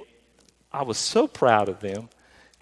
I 0.73 0.85
was 0.85 0.97
so 0.97 1.29
proud 1.29 1.69
of 1.69 1.81
them. 1.81 2.09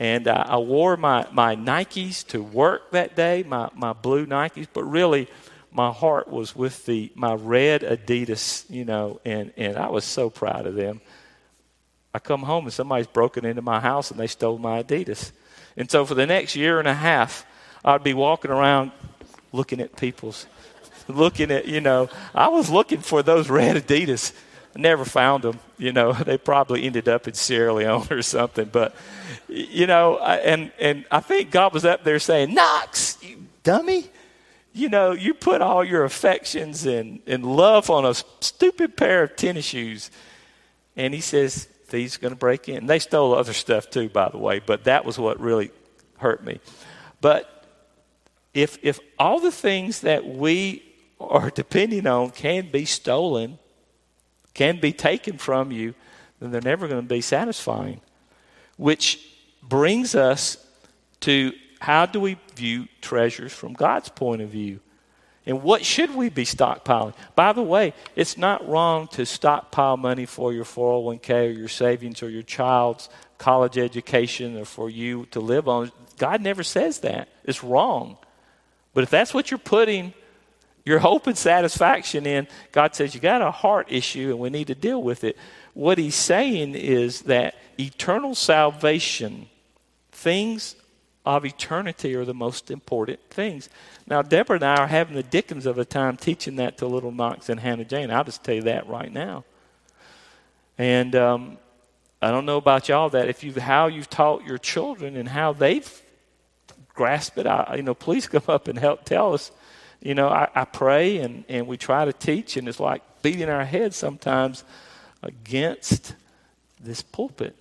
And 0.01 0.27
uh, 0.27 0.45
I 0.49 0.59
wore 0.59 0.97
my, 0.97 1.27
my 1.33 1.55
Nikes 1.55 2.27
to 2.29 2.43
work 2.43 2.91
that 2.91 3.15
day, 3.15 3.45
my, 3.47 3.71
my 3.75 3.93
blue 3.93 4.27
Nikes, 4.27 4.67
but 4.71 4.83
really 4.83 5.29
my 5.77 5.93
heart 5.93 6.29
was 6.29 6.57
with 6.57 6.87
the 6.87 7.13
my 7.15 7.35
red 7.35 7.83
Adidas, 7.83 8.69
you 8.71 8.85
know, 8.85 9.21
and, 9.25 9.53
and 9.57 9.77
I 9.77 9.89
was 9.89 10.05
so 10.05 10.31
proud 10.31 10.67
of 10.67 10.75
them. 10.75 11.01
I 12.15 12.19
come 12.19 12.43
home 12.43 12.65
and 12.65 12.73
somebody's 12.73 13.07
broken 13.07 13.45
into 13.45 13.63
my 13.63 13.79
house 13.79 14.11
and 14.11 14.19
they 14.19 14.27
stole 14.27 14.59
my 14.59 14.83
Adidas. 14.83 15.33
And 15.77 15.91
so 15.91 16.07
for 16.07 16.15
the 16.15 16.27
next 16.27 16.57
year 16.57 16.79
and 16.79 16.89
a 16.89 16.95
half, 16.95 17.47
I'd 17.85 18.03
be 18.03 18.15
walking 18.15 18.51
around 18.51 18.91
looking 19.53 19.81
at 19.81 19.97
people's, 19.97 20.47
looking 21.09 21.51
at, 21.51 21.69
you 21.69 21.83
know, 21.83 22.09
I 22.35 22.49
was 22.49 22.71
looking 22.71 23.01
for 23.03 23.23
those 23.23 23.51
red 23.51 23.77
Adidas 23.77 24.33
I 24.77 24.81
never 24.81 25.05
found 25.05 25.43
them. 25.45 25.59
You 25.79 25.93
know, 25.93 26.13
they 26.27 26.39
probably 26.39 26.85
ended 26.85 27.09
up 27.09 27.27
in 27.27 27.35
Sierra 27.35 27.73
Leone 27.73 28.07
or 28.11 28.23
something. 28.23 28.67
But, 28.67 28.95
you 29.49 29.87
know, 29.87 30.19
and, 30.19 30.71
and 30.79 31.05
I 31.11 31.21
think 31.21 31.51
God 31.51 31.73
was 31.73 31.85
up 31.85 32.05
there 32.05 32.19
saying, 32.19 32.55
Knox, 32.55 33.19
you 33.23 33.47
dummy. 33.63 34.11
You 34.77 34.91
know, 34.91 35.13
you 35.13 35.33
put 35.33 35.63
all 35.63 35.83
your 35.83 36.05
affections 36.05 36.85
and, 36.85 37.21
and 37.27 37.47
love 37.47 37.89
on 37.89 38.05
a 38.05 38.13
stupid 38.41 38.95
pair 38.95 39.23
of 39.23 39.35
tennis 39.35 39.65
shoes. 39.65 40.11
And 40.97 41.15
he 41.15 41.23
says, 41.23 41.65
thieves 41.87 42.19
going 42.19 42.35
to 42.35 42.39
break 42.39 42.69
in. 42.69 42.85
They 42.85 42.99
stole 42.99 43.35
other 43.35 43.55
stuff 43.55 43.89
too, 43.89 44.11
by 44.11 44.29
the 44.29 44.37
way, 44.37 44.61
but 44.61 44.85
that 44.85 45.07
was 45.07 45.19
what 45.19 45.41
really 45.41 45.71
hurt 46.19 46.45
me. 46.45 46.61
But 47.23 47.65
if, 48.53 48.79
if 48.83 49.01
all 49.19 49.41
the 49.41 49.51
things 49.51 50.03
that 50.03 50.27
we 50.27 50.83
are 51.19 51.49
depending 51.49 52.07
on 52.07 52.29
can 52.29 52.71
be 52.71 52.85
stolen, 52.85 53.59
can 54.53 54.79
be 54.79 54.93
taken 54.93 55.39
from 55.39 55.73
you, 55.73 55.95
then 56.39 56.51
they're 56.51 56.61
never 56.61 56.87
going 56.87 57.01
to 57.01 57.09
be 57.09 57.23
satisfying. 57.23 58.03
Which 58.77 59.27
brings 59.63 60.15
us 60.15 60.59
to 61.21 61.55
how 61.81 62.07
do 62.07 62.21
we 62.21 62.39
view 62.55 62.89
treasures 63.01 63.53
from 63.53 63.73
God's 63.73 64.09
point 64.09 64.43
of 64.43 64.51
view? 64.51 64.81
And 65.47 65.63
what 65.63 65.85
should 65.85 66.15
we 66.15 66.29
be 66.29 66.45
stockpiling? 66.45 67.15
By 67.37 67.53
the 67.53 67.63
way, 67.63 67.95
it's 68.17 68.37
not 68.37 68.69
wrong 68.69 69.07
to 69.09 69.25
stockpile 69.25 69.97
money 69.97 70.27
for 70.27 70.53
your 70.53 70.65
401k 70.65 71.49
or 71.49 71.51
your 71.51 71.69
savings 71.69 72.23
or 72.23 72.29
your 72.29 72.43
child's 72.43 73.09
college 73.39 73.79
education 73.79 74.59
or 74.59 74.65
for 74.65 74.91
you 74.91 75.27
to 75.27 75.39
live 75.39 75.69
on. 75.69 75.93
God 76.19 76.41
never 76.41 76.65
says 76.65 77.01
that. 77.01 77.29
It's 77.45 77.63
wrong. 77.63 78.17
But 78.93 79.05
if 79.05 79.11
that's 79.11 79.33
what 79.33 79.51
you're 79.51 79.59
putting 79.59 80.15
your 80.85 80.99
hope 80.99 81.29
and 81.29 81.39
satisfaction 81.39 82.27
in, 82.27 82.49
God 82.73 82.97
says 82.97 83.15
you 83.15 83.21
got 83.21 83.43
a 83.43 83.51
heart 83.53 83.87
issue 83.91 84.31
and 84.31 84.41
we 84.41 84.51
need 84.51 84.69
to 84.69 84.75
deal 84.75 85.03
with 85.03 85.23
it. 85.23 85.37
What 85.75 85.99
he's 85.99 86.15
saying 86.17 86.75
is 86.75 87.23
that 87.23 87.55
eternal 87.79 88.35
salvation, 88.35 89.49
things 90.11 90.75
of 91.27 91.45
eternity 91.45 92.15
are 92.15 92.25
the 92.25 92.33
most 92.33 92.71
important 92.71 93.21
things. 93.31 93.69
Now, 94.07 94.23
Deborah 94.23 94.57
and 94.57 94.65
I 94.65 94.77
are 94.77 94.87
having 94.87 95.15
the 95.15 95.23
dickens 95.23 95.67
of 95.67 95.79
a 95.79 95.85
time 95.85 96.17
teaching 96.17 96.57
that 96.57 96.79
to 96.79 96.87
little 96.87 97.13
Knox 97.13 97.49
and 97.49 97.61
Hannah 97.61 97.85
Jane. 97.85 98.11
I'll 98.11 98.25
just 98.25 98.45
tell 98.45 98.55
you 98.55 98.63
that 98.63 98.89
right 98.89 99.13
now. 99.13 99.45
And 100.79 101.15
um, 101.17 101.59
I 102.23 102.31
don't 102.31 102.47
know 102.47 102.59
about 102.59 102.89
y'all 102.89 103.11
that 103.11 103.29
if 103.29 103.45
you 103.45 103.53
how 103.61 103.89
you've 103.89 104.11
taught 104.11 104.45
your 104.45 104.59
children 104.59 105.17
and 105.17 105.29
how 105.29 105.53
they've 105.53 106.03
grasped 106.95 107.39
it, 107.39 107.47
I, 107.47 107.75
you 107.77 107.83
know, 107.83 107.95
please 107.95 108.27
come 108.29 108.45
up 108.49 108.69
and 108.69 108.79
help 108.79 109.05
tell 109.05 109.35
us 109.35 109.51
you 110.01 110.15
know, 110.15 110.29
I, 110.29 110.49
I 110.55 110.65
pray 110.65 111.19
and, 111.19 111.45
and 111.49 111.67
we 111.67 111.77
try 111.77 112.05
to 112.05 112.13
teach, 112.13 112.57
and 112.57 112.69
it's 112.69 112.81
like 112.81 113.03
beating 113.23 113.49
our 113.49 113.65
heads 113.65 113.97
sometimes 113.97 114.65
against 115.23 116.15
this 116.81 117.03
pulpit. 117.03 117.57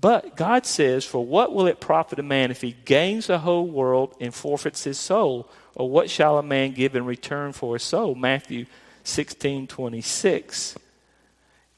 But 0.00 0.36
God 0.36 0.64
says, 0.64 1.04
For 1.04 1.24
what 1.24 1.52
will 1.52 1.66
it 1.66 1.80
profit 1.80 2.18
a 2.18 2.22
man 2.22 2.50
if 2.50 2.62
he 2.62 2.76
gains 2.84 3.26
the 3.26 3.40
whole 3.40 3.66
world 3.66 4.14
and 4.20 4.34
forfeits 4.34 4.84
his 4.84 4.98
soul? 4.98 5.48
Or 5.74 5.90
what 5.90 6.10
shall 6.10 6.38
a 6.38 6.42
man 6.42 6.72
give 6.72 6.96
in 6.96 7.04
return 7.04 7.52
for 7.52 7.74
his 7.74 7.82
soul? 7.82 8.14
Matthew 8.14 8.66
16 9.04 9.66
26. 9.66 10.76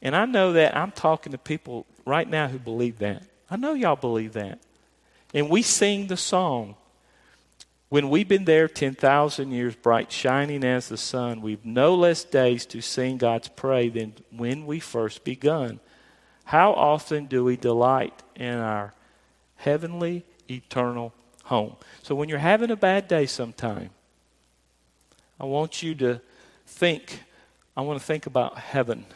And 0.03 0.17
I 0.17 0.25
know 0.27 0.53
that 0.53 0.77
I'm 0.77 0.91
talking 0.91 1.33
to 1.33 1.39
people 1.39 1.87
right 2.05 2.29
now 2.29 2.49
who 2.49 2.59
believe 2.59 2.99
that. 2.99 3.23
I 3.51 3.57
know 3.57 3.75
y'all 3.75 3.97
believe 3.97 4.33
that. 4.35 4.59
And 5.35 5.49
we 5.49 5.63
sing 5.63 6.09
the 6.09 6.17
song, 6.17 6.75
when 7.89 8.09
we've 8.09 8.29
been 8.29 8.45
there 8.45 8.69
10,000 8.69 9.51
years, 9.51 9.75
bright 9.75 10.11
shining 10.11 10.65
as 10.65 10.89
the 10.89 10.97
sun, 10.97 11.43
we've 11.43 11.65
no 11.65 11.95
less 11.95 12.25
days 12.25 12.67
to 12.67 12.81
sing 12.81 13.19
God's 13.19 13.49
praise 13.49 13.93
than 13.93 14.15
when 14.31 14.67
we 14.67 14.81
first 14.81 15.25
begun. 15.25 15.79
How 16.53 16.75
often 16.75 17.25
do 17.25 17.43
we 17.45 17.57
delight 17.57 18.13
in 18.37 18.53
our 18.59 18.93
heavenly, 19.57 20.23
eternal 20.51 21.15
home? 21.45 21.77
So 22.03 22.15
when 22.15 22.29
you're 22.29 22.39
having 22.39 22.71
a 22.71 22.77
bad 22.77 23.09
day 23.09 23.25
sometime, 23.25 23.89
I 25.41 25.47
want 25.47 25.83
you 25.83 25.95
to 25.95 26.21
think, 26.67 27.23
I 27.75 27.81
want 27.81 27.99
to 27.99 28.05
think 28.05 28.27
about 28.27 28.59
heaven. 28.59 29.07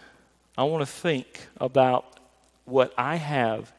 I 0.56 0.64
want 0.64 0.80
to 0.80 0.90
think 0.90 1.48
about 1.60 2.20
what 2.64 2.94
I 2.96 3.16
have 3.16 3.70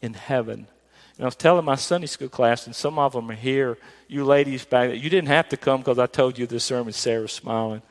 in 0.00 0.14
heaven 0.14 0.68
and 1.16 1.24
I 1.24 1.26
was 1.26 1.34
telling 1.34 1.64
my 1.64 1.74
Sunday 1.74 2.06
school 2.06 2.30
class, 2.30 2.64
and 2.64 2.74
some 2.74 2.98
of 2.98 3.12
them 3.12 3.30
are 3.30 3.34
here. 3.34 3.76
You 4.08 4.24
ladies 4.24 4.64
back 4.64 4.88
there, 4.88 4.94
you 4.94 5.10
didn't 5.10 5.28
have 5.28 5.50
to 5.50 5.58
come 5.58 5.80
because 5.80 5.98
I 5.98 6.06
told 6.06 6.38
you 6.38 6.46
this 6.46 6.64
sermon. 6.64 6.94
Sarah's 6.94 7.32
smiling. 7.32 7.82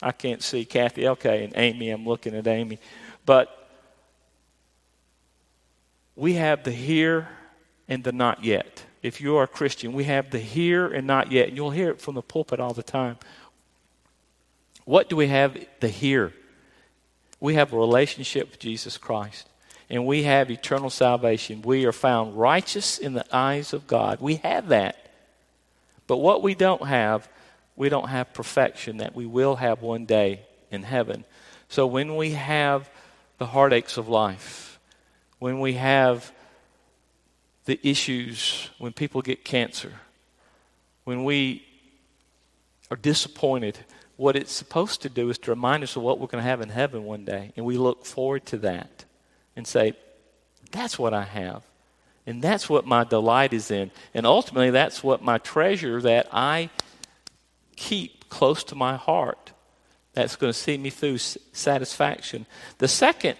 I 0.00 0.12
can't 0.12 0.40
see 0.40 0.64
Kathy. 0.64 1.08
Okay, 1.08 1.42
and 1.42 1.52
Amy. 1.56 1.90
I'm 1.90 2.06
looking 2.06 2.32
at 2.36 2.46
Amy. 2.46 2.78
But 3.24 3.55
we 6.16 6.34
have 6.34 6.64
the 6.64 6.72
here 6.72 7.28
and 7.88 8.02
the 8.02 8.12
not 8.12 8.42
yet. 8.42 8.84
If 9.02 9.20
you 9.20 9.36
are 9.36 9.44
a 9.44 9.48
Christian, 9.48 9.92
we 9.92 10.04
have 10.04 10.30
the 10.30 10.40
here 10.40 10.86
and 10.86 11.06
not 11.06 11.30
yet. 11.30 11.48
And 11.48 11.56
you'll 11.56 11.70
hear 11.70 11.90
it 11.90 12.00
from 12.00 12.14
the 12.14 12.22
pulpit 12.22 12.58
all 12.58 12.72
the 12.72 12.82
time. 12.82 13.18
What 14.84 15.08
do 15.08 15.16
we 15.16 15.28
have 15.28 15.56
the 15.80 15.88
here? 15.88 16.32
We 17.38 17.54
have 17.54 17.72
a 17.72 17.78
relationship 17.78 18.50
with 18.50 18.58
Jesus 18.58 18.96
Christ 18.96 19.48
and 19.88 20.06
we 20.06 20.24
have 20.24 20.50
eternal 20.50 20.90
salvation. 20.90 21.62
We 21.62 21.84
are 21.86 21.92
found 21.92 22.36
righteous 22.36 22.98
in 22.98 23.12
the 23.12 23.24
eyes 23.34 23.72
of 23.72 23.86
God. 23.86 24.20
We 24.20 24.36
have 24.36 24.68
that. 24.68 24.96
But 26.06 26.18
what 26.18 26.42
we 26.42 26.54
don't 26.54 26.86
have, 26.86 27.28
we 27.76 27.88
don't 27.88 28.08
have 28.08 28.32
perfection 28.32 28.98
that 28.98 29.14
we 29.14 29.26
will 29.26 29.56
have 29.56 29.82
one 29.82 30.06
day 30.06 30.40
in 30.70 30.82
heaven. 30.82 31.24
So 31.68 31.86
when 31.86 32.16
we 32.16 32.32
have 32.32 32.88
the 33.38 33.46
heartaches 33.46 33.98
of 33.98 34.08
life, 34.08 34.75
when 35.38 35.60
we 35.60 35.74
have 35.74 36.32
the 37.64 37.78
issues, 37.82 38.70
when 38.78 38.92
people 38.92 39.22
get 39.22 39.44
cancer, 39.44 39.92
when 41.04 41.24
we 41.24 41.64
are 42.90 42.96
disappointed, 42.96 43.78
what 44.16 44.36
it's 44.36 44.52
supposed 44.52 45.02
to 45.02 45.08
do 45.08 45.28
is 45.28 45.38
to 45.38 45.50
remind 45.50 45.82
us 45.82 45.96
of 45.96 46.02
what 46.02 46.18
we're 46.18 46.26
going 46.26 46.42
to 46.42 46.48
have 46.48 46.60
in 46.60 46.68
heaven 46.68 47.04
one 47.04 47.24
day. 47.24 47.52
And 47.56 47.66
we 47.66 47.76
look 47.76 48.06
forward 48.06 48.46
to 48.46 48.58
that 48.58 49.04
and 49.54 49.66
say, 49.66 49.94
That's 50.70 50.98
what 50.98 51.12
I 51.12 51.24
have. 51.24 51.62
And 52.26 52.42
that's 52.42 52.68
what 52.68 52.86
my 52.86 53.04
delight 53.04 53.52
is 53.52 53.70
in. 53.70 53.90
And 54.12 54.26
ultimately, 54.26 54.70
that's 54.70 55.04
what 55.04 55.22
my 55.22 55.38
treasure 55.38 56.00
that 56.02 56.28
I 56.32 56.70
keep 57.76 58.28
close 58.28 58.64
to 58.64 58.74
my 58.74 58.96
heart. 58.96 59.52
That's 60.12 60.34
going 60.34 60.52
to 60.52 60.58
see 60.58 60.76
me 60.76 60.90
through 60.90 61.18
satisfaction. 61.18 62.46
The 62.78 62.88
second 62.88 63.36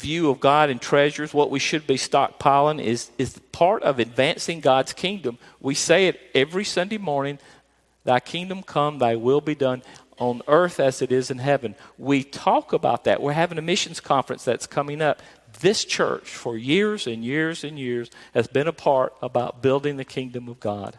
view 0.00 0.30
of 0.30 0.40
God 0.40 0.70
and 0.70 0.80
treasures, 0.80 1.32
what 1.32 1.50
we 1.50 1.58
should 1.58 1.86
be 1.86 1.94
stockpiling, 1.94 2.82
is, 2.82 3.10
is 3.18 3.38
part 3.52 3.82
of 3.82 3.98
advancing 3.98 4.60
God's 4.60 4.92
kingdom. 4.92 5.38
We 5.60 5.74
say 5.74 6.08
it 6.08 6.20
every 6.34 6.64
Sunday 6.64 6.98
morning 6.98 7.38
Thy 8.04 8.18
kingdom 8.18 8.62
come, 8.62 8.98
thy 8.98 9.16
will 9.16 9.42
be 9.42 9.54
done 9.54 9.82
on 10.18 10.42
earth 10.48 10.80
as 10.80 11.02
it 11.02 11.12
is 11.12 11.30
in 11.30 11.38
heaven. 11.38 11.74
We 11.98 12.24
talk 12.24 12.72
about 12.72 13.04
that. 13.04 13.20
We're 13.20 13.32
having 13.32 13.58
a 13.58 13.62
missions 13.62 14.00
conference 14.00 14.44
that's 14.44 14.66
coming 14.66 15.02
up 15.02 15.20
this 15.60 15.84
church 15.84 16.28
for 16.28 16.56
years 16.56 17.06
and 17.06 17.24
years 17.24 17.64
and 17.64 17.78
years 17.78 18.10
has 18.32 18.46
been 18.46 18.68
a 18.68 18.72
part 18.72 19.14
about 19.20 19.62
building 19.62 19.96
the 19.96 20.04
kingdom 20.04 20.48
of 20.48 20.60
God, 20.60 20.98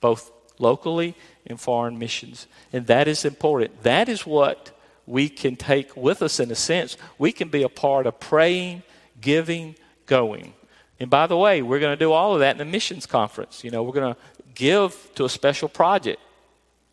both 0.00 0.30
locally 0.58 1.14
and 1.46 1.60
foreign 1.60 1.98
missions. 1.98 2.46
And 2.72 2.86
that 2.86 3.08
is 3.08 3.24
important. 3.24 3.82
That 3.82 4.08
is 4.08 4.26
what 4.26 4.77
we 5.08 5.28
can 5.28 5.56
take 5.56 5.96
with 5.96 6.20
us 6.22 6.38
in 6.38 6.50
a 6.50 6.54
sense. 6.54 6.96
We 7.16 7.32
can 7.32 7.48
be 7.48 7.62
a 7.62 7.68
part 7.68 8.06
of 8.06 8.20
praying, 8.20 8.82
giving, 9.20 9.74
going. 10.06 10.52
And 11.00 11.08
by 11.08 11.26
the 11.26 11.36
way, 11.36 11.62
we're 11.62 11.80
going 11.80 11.96
to 11.96 12.04
do 12.04 12.12
all 12.12 12.34
of 12.34 12.40
that 12.40 12.52
in 12.52 12.58
the 12.58 12.64
missions 12.64 13.06
conference. 13.06 13.64
You 13.64 13.70
know, 13.70 13.82
we're 13.82 13.92
going 13.92 14.14
to 14.14 14.20
give 14.54 15.10
to 15.14 15.24
a 15.24 15.28
special 15.28 15.68
project. 15.68 16.20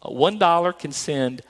One 0.02 0.38
dollar 0.38 0.72
can 0.72 0.92
send 0.92 1.42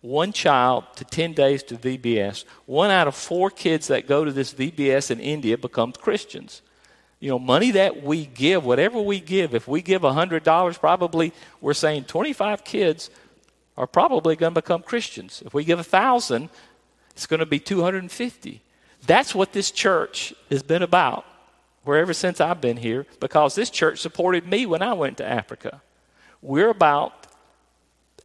one 0.00 0.32
child 0.32 0.84
to 0.96 1.04
10 1.04 1.32
days 1.32 1.62
to 1.62 1.76
VBS. 1.76 2.44
One 2.66 2.90
out 2.90 3.06
of 3.06 3.14
four 3.14 3.50
kids 3.50 3.86
that 3.86 4.06
go 4.06 4.24
to 4.24 4.32
this 4.32 4.52
VBS 4.52 5.10
in 5.10 5.20
India 5.20 5.56
becomes 5.56 5.96
Christians. 5.96 6.60
You 7.20 7.30
know, 7.30 7.38
money 7.38 7.70
that 7.70 8.02
we 8.02 8.26
give, 8.26 8.64
whatever 8.64 9.00
we 9.00 9.20
give, 9.20 9.54
if 9.54 9.68
we 9.68 9.80
give 9.80 10.02
$100, 10.02 10.78
probably 10.80 11.32
we're 11.60 11.72
saying 11.72 12.04
25 12.04 12.64
kids 12.64 13.10
are 13.76 13.86
probably 13.86 14.36
going 14.36 14.54
to 14.54 14.60
become 14.60 14.82
Christians. 14.82 15.42
If 15.44 15.54
we 15.54 15.64
give 15.64 15.78
a 15.78 15.82
1,000, 15.82 16.48
it's 17.10 17.26
going 17.26 17.40
to 17.40 17.46
be 17.46 17.58
250. 17.58 18.62
That's 19.06 19.34
what 19.34 19.52
this 19.52 19.70
church 19.70 20.34
has 20.50 20.62
been 20.62 20.82
about, 20.82 21.24
wherever 21.82 22.12
since 22.12 22.40
I've 22.40 22.60
been 22.60 22.76
here, 22.76 23.06
because 23.20 23.54
this 23.54 23.70
church 23.70 24.00
supported 24.00 24.46
me 24.46 24.66
when 24.66 24.82
I 24.82 24.92
went 24.92 25.18
to 25.18 25.26
Africa. 25.26 25.82
We're 26.40 26.70
about 26.70 27.26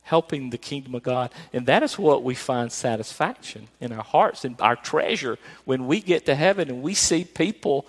helping 0.10 0.50
the 0.50 0.58
kingdom 0.58 0.96
of 0.96 1.04
God. 1.04 1.32
And 1.54 1.68
that 1.68 1.84
is 1.84 2.00
what 2.00 2.24
we 2.24 2.34
find 2.34 2.72
satisfaction 2.72 3.68
in 3.80 3.92
our 3.92 4.04
hearts 4.04 4.44
and 4.44 4.60
our 4.60 4.76
treasure 4.76 5.38
when 5.66 5.86
we 5.86 6.02
get 6.02 6.26
to 6.26 6.34
heaven 6.34 6.68
and 6.70 6.82
we 6.82 6.96
see 6.96 7.24
people 7.24 7.86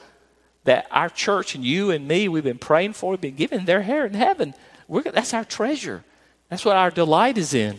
that 0.64 0.87
our 0.90 1.09
church 1.09 1.55
and 1.55 1.64
you 1.64 1.90
and 1.90 2.07
me, 2.07 2.29
we've 2.29 2.44
been 2.44 2.59
praying 2.59 2.92
for, 2.92 3.12
we've 3.12 3.20
been 3.23 3.37
giving 3.37 3.64
their 3.64 3.81
hair 3.81 4.05
in 4.05 4.12
heaven. 4.12 4.53
We're, 4.87 5.03
that's 5.03 5.33
our 5.33 5.46
treasure. 5.46 6.05
That's 6.51 6.65
what 6.65 6.77
our 6.77 6.91
delight 6.91 7.39
is 7.39 7.55
in. 7.55 7.79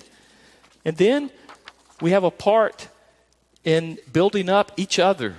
And 0.83 0.97
then 0.97 1.29
we 2.01 2.11
have 2.11 2.23
a 2.23 2.31
part 2.31 2.87
in 3.63 3.99
building 4.11 4.49
up 4.49 4.71
each 4.77 4.97
other. 4.97 5.35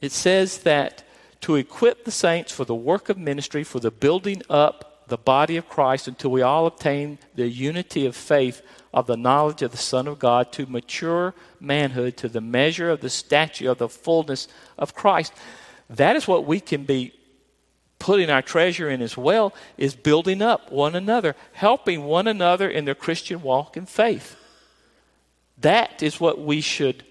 It 0.00 0.12
says 0.12 0.58
that 0.58 1.02
to 1.40 1.56
equip 1.56 2.04
the 2.04 2.10
saints 2.10 2.52
for 2.52 2.64
the 2.64 2.74
work 2.74 3.08
of 3.08 3.18
ministry, 3.18 3.64
for 3.64 3.80
the 3.80 3.90
building 3.90 4.42
up 4.48 5.06
the 5.08 5.16
body 5.16 5.56
of 5.56 5.68
Christ 5.68 6.08
until 6.08 6.30
we 6.30 6.42
all 6.42 6.66
obtain 6.66 7.18
the 7.34 7.48
unity 7.48 8.06
of 8.06 8.16
faith 8.16 8.62
of 8.92 9.06
the 9.06 9.16
knowledge 9.16 9.60
of 9.62 9.70
the 9.70 9.76
Son 9.76 10.06
of 10.06 10.18
God 10.18 10.52
to 10.52 10.66
mature 10.66 11.34
manhood 11.60 12.16
to 12.18 12.28
the 12.28 12.40
measure 12.40 12.90
of 12.90 13.00
the 13.00 13.10
stature 13.10 13.70
of 13.70 13.78
the 13.78 13.88
fullness 13.88 14.48
of 14.78 14.94
Christ. 14.94 15.32
That 15.90 16.16
is 16.16 16.26
what 16.26 16.46
we 16.46 16.60
can 16.60 16.84
be 16.84 17.12
putting 17.98 18.30
our 18.30 18.42
treasure 18.42 18.90
in 18.90 19.00
as 19.00 19.16
well 19.16 19.54
is 19.78 19.94
building 19.94 20.42
up 20.42 20.70
one 20.70 20.94
another, 20.94 21.34
helping 21.52 22.04
one 22.04 22.26
another 22.26 22.68
in 22.68 22.84
their 22.84 22.94
Christian 22.94 23.42
walk 23.42 23.76
and 23.76 23.88
faith. 23.88 24.36
That 25.58 26.02
is 26.02 26.20
what 26.20 26.40
we 26.40 26.60
should 26.60 27.04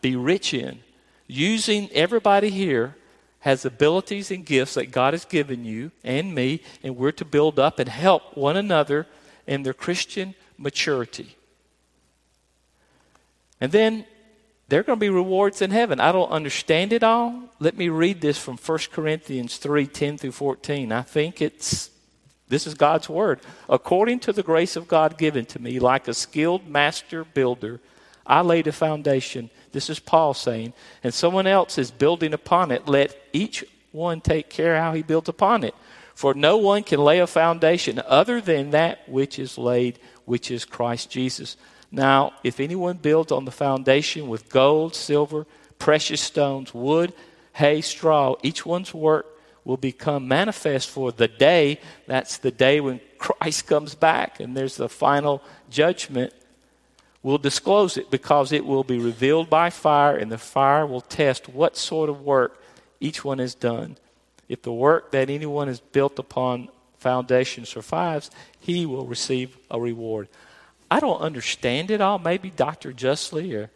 be 0.00 0.14
rich 0.16 0.54
in. 0.54 0.80
Using 1.26 1.90
everybody 1.92 2.50
here 2.50 2.96
has 3.40 3.64
abilities 3.64 4.30
and 4.30 4.46
gifts 4.46 4.74
that 4.74 4.92
God 4.92 5.14
has 5.14 5.24
given 5.24 5.64
you 5.64 5.90
and 6.04 6.34
me, 6.34 6.60
and 6.82 6.96
we're 6.96 7.12
to 7.12 7.24
build 7.24 7.58
up 7.58 7.78
and 7.78 7.88
help 7.88 8.36
one 8.36 8.56
another 8.56 9.06
in 9.46 9.62
their 9.64 9.74
Christian 9.74 10.34
maturity. 10.56 11.36
And 13.60 13.72
then 13.72 14.04
there 14.72 14.80
are 14.80 14.84
going 14.84 14.98
to 14.98 15.04
be 15.04 15.10
rewards 15.10 15.60
in 15.60 15.70
heaven. 15.70 16.00
I 16.00 16.12
don't 16.12 16.30
understand 16.30 16.94
it 16.94 17.02
all. 17.02 17.50
Let 17.60 17.76
me 17.76 17.90
read 17.90 18.22
this 18.22 18.38
from 18.38 18.56
1 18.56 18.78
Corinthians 18.90 19.58
3 19.58 19.86
10 19.86 20.16
through 20.16 20.32
14. 20.32 20.90
I 20.90 21.02
think 21.02 21.42
it's 21.42 21.90
this 22.48 22.66
is 22.66 22.72
God's 22.72 23.06
word. 23.06 23.40
According 23.68 24.20
to 24.20 24.32
the 24.32 24.42
grace 24.42 24.74
of 24.74 24.88
God 24.88 25.18
given 25.18 25.44
to 25.44 25.60
me, 25.60 25.78
like 25.78 26.08
a 26.08 26.14
skilled 26.14 26.66
master 26.66 27.22
builder, 27.22 27.80
I 28.26 28.40
laid 28.40 28.66
a 28.66 28.72
foundation 28.72 29.50
this 29.72 29.90
is 29.90 29.98
Paul 29.98 30.32
saying, 30.32 30.74
and 31.02 31.12
someone 31.12 31.46
else 31.46 31.76
is 31.76 31.90
building 31.90 32.32
upon 32.32 32.70
it. 32.70 32.86
Let 32.86 33.14
each 33.34 33.64
one 33.90 34.22
take 34.22 34.48
care 34.48 34.78
how 34.78 34.94
he 34.94 35.02
builds 35.02 35.28
upon 35.28 35.64
it. 35.64 35.74
For 36.14 36.32
no 36.34 36.58
one 36.58 36.82
can 36.82 37.00
lay 37.00 37.18
a 37.18 37.26
foundation 37.26 38.00
other 38.06 38.40
than 38.40 38.70
that 38.70 39.06
which 39.08 39.38
is 39.38 39.58
laid, 39.58 39.98
which 40.24 40.50
is 40.50 40.64
Christ 40.64 41.10
Jesus. 41.10 41.56
Now, 41.92 42.32
if 42.42 42.58
anyone 42.58 42.96
builds 42.96 43.30
on 43.30 43.44
the 43.44 43.52
foundation 43.52 44.28
with 44.28 44.48
gold, 44.48 44.96
silver, 44.96 45.46
precious 45.78 46.20
stones, 46.20 46.74
wood, 46.74 47.12
hay, 47.52 47.82
straw, 47.82 48.34
each 48.42 48.66
one's 48.66 48.92
work 48.92 49.26
will 49.64 49.76
become 49.76 50.26
manifest 50.26 50.88
for 50.88 51.12
the 51.12 51.28
day. 51.28 51.78
That's 52.06 52.38
the 52.38 52.50
day 52.50 52.80
when 52.80 53.00
Christ 53.18 53.68
comes 53.68 53.94
back 53.94 54.40
and 54.40 54.56
there's 54.56 54.76
the 54.76 54.88
final 54.88 55.42
judgment 55.70 56.32
We'll 57.22 57.38
disclose 57.38 57.96
it 57.96 58.10
because 58.10 58.50
it 58.50 58.66
will 58.66 58.82
be 58.82 58.98
revealed 58.98 59.48
by 59.48 59.70
fire, 59.70 60.16
and 60.16 60.30
the 60.30 60.38
fire 60.38 60.84
will 60.84 61.00
test 61.00 61.48
what 61.48 61.76
sort 61.76 62.10
of 62.10 62.22
work 62.22 62.60
each 62.98 63.24
one 63.24 63.38
has 63.38 63.54
done. 63.54 63.96
If 64.48 64.62
the 64.62 64.72
work 64.72 65.12
that 65.12 65.30
anyone 65.30 65.68
has 65.68 65.78
built 65.78 66.18
upon 66.18 66.68
foundation 66.98 67.64
survives, 67.64 68.30
he 68.58 68.86
will 68.86 69.06
receive 69.06 69.56
a 69.70 69.80
reward. 69.80 70.28
I 70.92 71.00
don't 71.00 71.22
understand 71.22 71.90
it 71.90 72.02
all. 72.02 72.18
Maybe 72.18 72.50
Dr. 72.50 72.92
Justly 72.92 73.54
or 73.54 73.70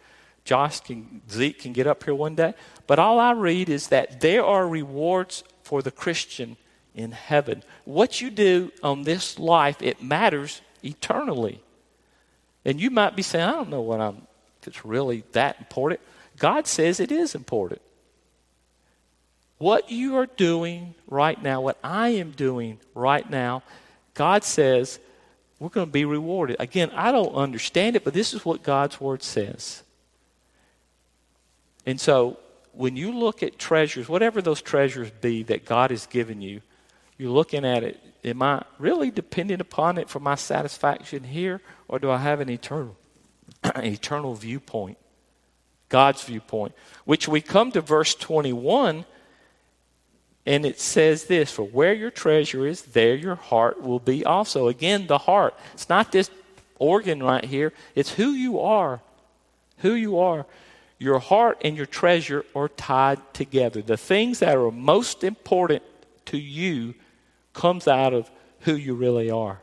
Josh 0.45 0.81
can, 0.81 1.23
Zeke 1.31 1.59
can 1.59 1.73
get 1.73 1.87
up 1.87 2.05
here 2.05 2.15
one 2.15 2.35
day. 2.35 2.53
But 2.87 2.99
all 2.99 3.19
I 3.19 3.33
read 3.33 3.71
is 3.71 3.89
that 3.89 4.21
there 4.21 4.45
are 4.45 4.69
rewards 4.69 5.43
for 5.63 5.81
the 5.81 5.91
Christian 5.91 6.59
in 6.95 7.13
heaven. 7.13 7.63
What 7.87 8.21
you 8.21 8.29
do 8.29 8.71
on 8.83 9.05
this 9.05 9.39
life, 9.39 9.81
it 9.81 10.03
matters 10.03 10.61
eternally. 10.83 11.63
And 12.67 12.79
you 12.79 12.91
might 12.91 13.17
be 13.17 13.23
saying, 13.23 13.49
I 13.49 13.53
don't 13.53 13.71
know 13.71 13.81
what 13.81 13.99
I'm, 14.03 14.27
if 14.61 14.69
it's 14.69 14.85
really 14.85 15.25
that 15.33 15.59
important. 15.59 16.01
God 16.39 16.67
says 16.67 17.01
it 17.01 17.11
is 17.11 17.35
important. 17.35 17.81
What 19.57 19.91
you 19.91 20.17
are 20.17 20.27
doing 20.27 20.95
right 21.09 21.43
now, 21.43 21.63
what 21.63 21.79
I 21.83 22.11
am 22.11 22.33
doing 22.33 22.79
right 22.95 23.29
now, 23.31 23.63
God 24.13 24.45
says 24.45 24.99
we're 25.59 25.71
going 25.71 25.87
to 25.87 25.93
be 25.93 26.05
rewarded. 26.05 26.57
Again, 26.59 26.91
I 26.95 27.13
don't 27.13 27.35
understand 27.35 27.97
it, 27.97 28.05
but 28.05 28.15
this 28.15 28.35
is 28.35 28.45
what 28.45 28.63
God's 28.63 29.01
Word 29.01 29.23
says. 29.23 29.83
And 31.87 32.01
so 32.01 32.39
when 32.73 32.97
you 32.97 33.13
look 33.13 33.43
at 33.43 33.59
treasures, 33.59 34.09
whatever 34.09 34.43
those 34.43 34.61
treasures 34.61 35.11
be 35.11 35.43
that 35.45 35.65
God 35.65 35.91
has 35.91 36.07
given 36.07 36.43
you, 36.43 36.61
you're 37.17 37.31
looking 37.31 37.65
at 37.65 37.83
it. 37.83 38.01
Am 38.25 38.43
I 38.43 38.65
really 38.79 39.11
dependent 39.11 39.61
upon 39.61 39.99
it 39.99 40.11
for 40.11 40.21
my 40.21 40.35
satisfaction 40.35 41.25
here, 41.25 41.61
or 41.89 41.99
do 41.99 42.11
I 42.11 42.19
have 42.19 42.41
an 42.41 42.51
eternal, 42.51 42.97
eternal 43.77 44.35
viewpoint? 44.35 44.99
God's 45.89 46.25
viewpoint. 46.25 46.75
Which 47.05 47.29
we 47.29 47.41
come 47.41 47.73
to 47.73 47.81
verse 47.81 48.15
21, 48.15 49.05
and 50.47 50.65
it 50.65 50.81
says 50.81 51.25
this 51.25 51.51
For 51.51 51.65
where 51.65 51.93
your 51.93 52.11
treasure 52.11 52.67
is, 52.67 52.83
there 52.83 53.17
your 53.17 53.35
heart 53.35 53.83
will 53.83 53.99
be 53.99 54.25
also. 54.25 54.69
Again, 54.69 55.09
the 55.09 55.19
heart. 55.19 55.55
It's 55.75 55.89
not 55.89 56.13
this 56.13 56.31
organ 56.79 57.23
right 57.23 57.45
here, 57.45 57.73
it's 57.95 58.13
who 58.13 58.31
you 58.31 58.61
are. 58.61 59.01
Who 59.79 59.93
you 59.93 60.19
are. 60.19 60.47
Your 60.99 61.19
heart 61.19 61.61
and 61.63 61.77
your 61.77 61.85
treasure 61.85 62.47
are 62.55 62.69
tied 62.69 63.21
together. 63.35 63.83
The 63.83 63.99
things 63.99 64.39
that 64.39 64.57
are 64.57 64.71
most 64.71 65.25
important 65.25 65.83
to 66.27 66.39
you 66.39 66.95
comes 67.53 67.87
out 67.87 68.15
of 68.15 68.31
who 68.61 68.75
you 68.75 68.95
really 68.95 69.31
are. 69.31 69.61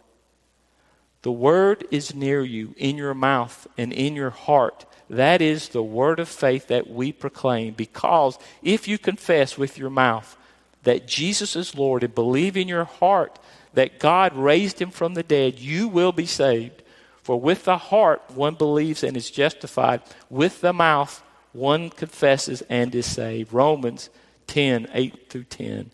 The 1.23 1.31
word 1.31 1.85
is 1.89 2.13
near 2.13 2.43
you, 2.43 2.75
in 2.77 2.97
your 2.97 3.15
mouth 3.15 3.65
and 3.77 3.91
in 3.91 4.15
your 4.15 4.29
heart. 4.29 4.85
That 5.09 5.41
is 5.41 5.69
the 5.69 5.81
word 5.81 6.19
of 6.19 6.29
faith 6.29 6.67
that 6.67 6.87
we 6.87 7.11
proclaim. 7.11 7.73
Because 7.73 8.37
if 8.61 8.87
you 8.87 8.99
confess 8.99 9.57
with 9.57 9.77
your 9.77 9.89
mouth 9.89 10.37
that 10.83 11.07
Jesus 11.07 11.55
is 11.55 11.75
Lord 11.75 12.03
and 12.03 12.13
believe 12.13 12.57
in 12.57 12.67
your 12.67 12.85
heart 12.85 13.39
that 13.73 13.99
God 13.99 14.35
raised 14.35 14.79
him 14.79 14.91
from 14.91 15.13
the 15.13 15.23
dead, 15.23 15.59
you 15.59 15.87
will 15.87 16.11
be 16.11 16.25
saved. 16.25 16.83
For 17.23 17.39
with 17.39 17.63
the 17.63 17.77
heart 17.77 18.21
one 18.31 18.55
believes 18.55 19.03
and 19.03 19.15
is 19.17 19.31
justified, 19.31 20.01
with 20.29 20.61
the 20.61 20.73
mouth 20.73 21.23
one 21.53 21.89
confesses 21.89 22.61
and 22.69 22.93
is 22.93 23.05
saved. 23.05 23.53
Romans 23.53 24.09
10, 24.47 24.87
8 24.93 25.29
through 25.29 25.45
10. 25.45 25.91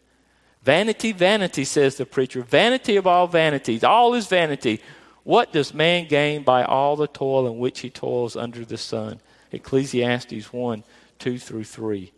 Vanity, 0.64 1.12
vanity, 1.12 1.64
says 1.64 1.96
the 1.96 2.06
preacher. 2.06 2.42
Vanity 2.42 2.96
of 2.96 3.08
all 3.08 3.28
vanities. 3.28 3.84
All 3.84 4.14
is 4.14 4.28
vanity. 4.28 4.82
What 5.24 5.54
does 5.54 5.74
man 5.74 6.08
gain 6.08 6.44
by 6.44 6.64
all 6.64 6.96
the 6.96 7.08
toil 7.08 7.48
in 7.48 7.60
which 7.60 7.80
he 7.82 7.90
toils 7.90 8.36
under 8.36 8.66
the 8.66 8.78
sun? 8.78 9.22
Ecclesiastes 9.52 10.52
1, 10.52 10.84
2 11.20 11.40
through 11.40 11.64
3. 11.64 12.12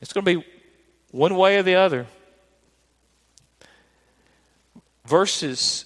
It's 0.00 0.12
going 0.12 0.24
to 0.24 0.40
be 0.40 0.46
one 1.10 1.34
way 1.36 1.56
or 1.56 1.62
the 1.62 1.74
other. 1.74 2.06
Verses 5.06 5.84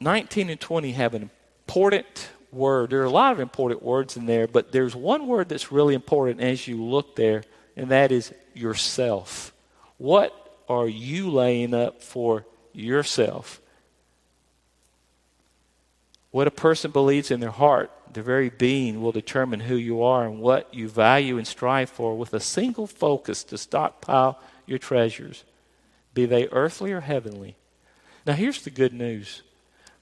19 0.00 0.50
and 0.50 0.60
20 0.60 0.92
have 0.92 1.14
an 1.14 1.30
important 1.66 2.28
word. 2.52 2.90
There 2.90 3.00
are 3.00 3.04
a 3.04 3.10
lot 3.10 3.32
of 3.32 3.40
important 3.40 3.82
words 3.82 4.16
in 4.16 4.26
there, 4.26 4.46
but 4.46 4.72
there's 4.72 4.94
one 4.94 5.26
word 5.26 5.48
that's 5.48 5.72
really 5.72 5.94
important 5.94 6.40
as 6.40 6.68
you 6.68 6.82
look 6.82 7.16
there, 7.16 7.42
and 7.76 7.90
that 7.90 8.12
is 8.12 8.32
yourself. 8.54 9.52
What 9.98 10.32
are 10.68 10.88
you 10.88 11.30
laying 11.30 11.74
up 11.74 12.02
for 12.02 12.44
yourself? 12.72 13.60
What 16.30 16.46
a 16.46 16.50
person 16.50 16.90
believes 16.90 17.30
in 17.30 17.40
their 17.40 17.50
heart, 17.50 17.90
their 18.14 18.22
very 18.22 18.50
being, 18.50 19.00
will 19.00 19.12
determine 19.12 19.60
who 19.60 19.76
you 19.76 20.02
are 20.02 20.24
and 20.24 20.40
what 20.40 20.72
you 20.72 20.88
value 20.88 21.38
and 21.38 21.46
strive 21.46 21.90
for 21.90 22.16
with 22.16 22.34
a 22.34 22.40
single 22.40 22.86
focus 22.86 23.44
to 23.44 23.58
stockpile 23.58 24.38
your 24.66 24.78
treasures, 24.78 25.44
be 26.14 26.26
they 26.26 26.48
earthly 26.48 26.92
or 26.92 27.00
heavenly. 27.00 27.56
Now, 28.26 28.32
here's 28.32 28.62
the 28.62 28.70
good 28.70 28.92
news 28.92 29.42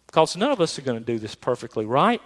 because 0.06 0.36
none 0.36 0.52
of 0.52 0.60
us 0.60 0.78
are 0.78 0.82
going 0.82 0.98
to 0.98 1.04
do 1.04 1.18
this 1.18 1.34
perfectly, 1.34 1.84
right? 1.84 2.22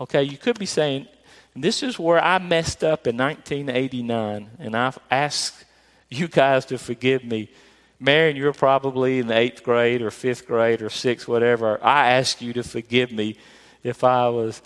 Okay, 0.00 0.22
you 0.22 0.38
could 0.38 0.58
be 0.58 0.66
saying, 0.66 1.06
This 1.54 1.82
is 1.82 1.98
where 1.98 2.22
I 2.22 2.38
messed 2.38 2.82
up 2.82 3.06
in 3.06 3.16
1989, 3.16 4.50
and 4.58 4.76
I've 4.76 4.98
asked 5.10 5.64
you 6.10 6.28
guys 6.28 6.64
to 6.66 6.78
forgive 6.78 7.24
me. 7.24 7.50
Marion, 7.98 8.36
you're 8.36 8.52
probably 8.52 9.20
in 9.20 9.26
the 9.26 9.36
eighth 9.36 9.62
grade 9.62 10.02
or 10.02 10.10
fifth 10.10 10.46
grade 10.46 10.82
or 10.82 10.90
sixth, 10.90 11.26
whatever. 11.26 11.82
I 11.82 12.12
ask 12.12 12.42
you 12.42 12.52
to 12.54 12.62
forgive 12.62 13.10
me 13.10 13.36
if 13.82 14.04
I 14.04 14.28
was, 14.28 14.60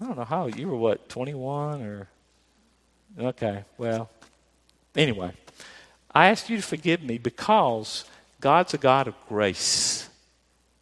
I 0.00 0.06
don't 0.06 0.16
know 0.16 0.24
how, 0.24 0.46
you 0.46 0.68
were 0.68 0.76
what, 0.76 1.08
21 1.08 1.82
or? 1.82 2.08
Okay, 3.18 3.64
well, 3.76 4.10
anyway. 4.96 5.32
I 6.14 6.28
ask 6.28 6.48
you 6.48 6.56
to 6.56 6.62
forgive 6.62 7.02
me 7.02 7.18
because 7.18 8.04
God's 8.40 8.74
a 8.74 8.78
God 8.78 9.08
of 9.08 9.14
grace. 9.28 10.08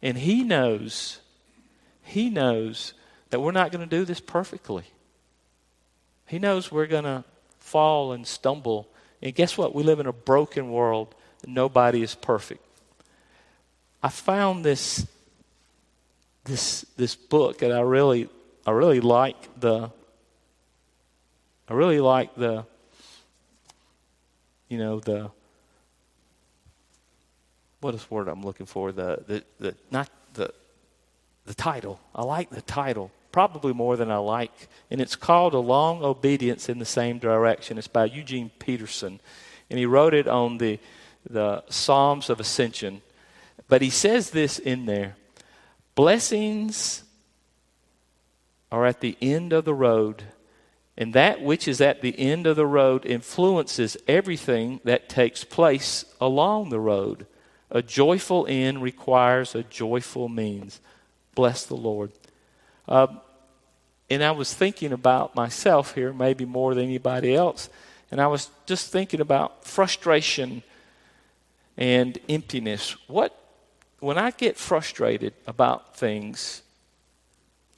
And 0.01 0.17
He 0.17 0.43
knows, 0.43 1.19
He 2.01 2.29
knows 2.29 2.93
that 3.29 3.41
we're 3.41 3.51
not 3.51 3.71
going 3.71 3.87
to 3.87 3.97
do 3.97 4.05
this 4.05 4.19
perfectly. 4.19 4.85
He 6.27 6.39
knows 6.39 6.71
we're 6.71 6.87
going 6.87 7.03
to 7.03 7.23
fall 7.59 8.13
and 8.13 8.25
stumble. 8.25 8.87
And 9.21 9.35
guess 9.35 9.57
what? 9.57 9.75
We 9.75 9.83
live 9.83 9.99
in 9.99 10.07
a 10.07 10.13
broken 10.13 10.71
world. 10.71 11.13
Nobody 11.45 12.01
is 12.01 12.15
perfect. 12.15 12.63
I 14.01 14.09
found 14.09 14.63
this 14.63 15.05
this 16.45 16.85
this 16.95 17.15
book 17.15 17.61
and 17.61 17.73
I 17.73 17.81
really 17.81 18.29
I 18.69 18.71
really 18.71 18.99
like 18.99 19.59
the 19.59 19.89
I 21.67 21.73
really 21.73 21.99
like 21.99 22.35
the 22.35 22.67
you 24.67 24.77
know 24.77 24.99
the 24.99 25.31
what 27.81 27.95
is 27.95 28.11
word 28.11 28.27
I'm 28.27 28.43
looking 28.43 28.67
for 28.67 28.91
the 28.91 29.23
the, 29.25 29.43
the 29.59 29.75
not 29.89 30.07
the 30.35 30.53
the 31.47 31.55
title. 31.55 31.99
I 32.13 32.21
like 32.21 32.51
the 32.51 32.61
title 32.61 33.09
probably 33.31 33.73
more 33.73 33.97
than 33.97 34.11
I 34.11 34.17
like. 34.17 34.67
And 34.91 35.01
it's 35.01 35.15
called 35.15 35.55
A 35.55 35.59
Long 35.59 36.03
Obedience 36.03 36.69
in 36.69 36.77
the 36.77 36.85
Same 36.85 37.17
Direction. 37.17 37.79
It's 37.79 37.87
by 37.87 38.05
Eugene 38.05 38.51
Peterson. 38.59 39.19
And 39.71 39.79
he 39.79 39.87
wrote 39.87 40.13
it 40.13 40.27
on 40.27 40.59
the, 40.59 40.77
the 41.27 41.63
Psalms 41.69 42.29
of 42.29 42.39
Ascension. 42.39 43.01
But 43.67 43.81
he 43.81 43.89
says 43.89 44.29
this 44.29 44.59
in 44.59 44.85
there 44.85 45.15
Blessings 45.95 47.03
are 48.71 48.85
at 48.85 49.01
the 49.01 49.17
end 49.21 49.53
of 49.53 49.65
the 49.65 49.73
road, 49.73 50.23
and 50.97 51.13
that 51.13 51.41
which 51.41 51.67
is 51.67 51.81
at 51.81 52.01
the 52.01 52.17
end 52.19 52.45
of 52.45 52.55
the 52.55 52.65
road 52.65 53.05
influences 53.05 53.97
everything 54.07 54.79
that 54.83 55.09
takes 55.09 55.43
place 55.43 56.05
along 56.19 56.69
the 56.69 56.79
road. 56.79 57.25
A 57.71 57.81
joyful 57.81 58.45
end 58.49 58.81
requires 58.81 59.55
a 59.55 59.63
joyful 59.63 60.27
means. 60.27 60.81
Bless 61.35 61.65
the 61.65 61.75
Lord. 61.75 62.11
Uh, 62.87 63.07
and 64.09 64.23
I 64.23 64.31
was 64.31 64.53
thinking 64.53 64.91
about 64.91 65.35
myself 65.35 65.93
here, 65.93 66.11
maybe 66.11 66.45
more 66.45 66.73
than 66.73 66.85
anybody 66.85 67.35
else. 67.35 67.69
And 68.11 68.19
I 68.19 68.27
was 68.27 68.49
just 68.65 68.91
thinking 68.91 69.21
about 69.21 69.63
frustration 69.63 70.63
and 71.77 72.17
emptiness. 72.27 72.95
What, 73.07 73.37
when 73.99 74.17
I 74.17 74.31
get 74.31 74.57
frustrated 74.57 75.33
about 75.45 75.95
things, 75.95 76.63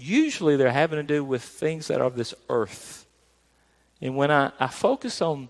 usually 0.01 0.55
they're 0.55 0.71
having 0.71 0.97
to 0.97 1.03
do 1.03 1.23
with 1.23 1.43
things 1.43 1.87
that 1.87 2.01
are 2.01 2.05
of 2.05 2.15
this 2.15 2.33
earth. 2.49 3.05
And 4.01 4.15
when 4.15 4.31
I, 4.31 4.51
I 4.59 4.67
focus 4.67 5.21
on 5.21 5.49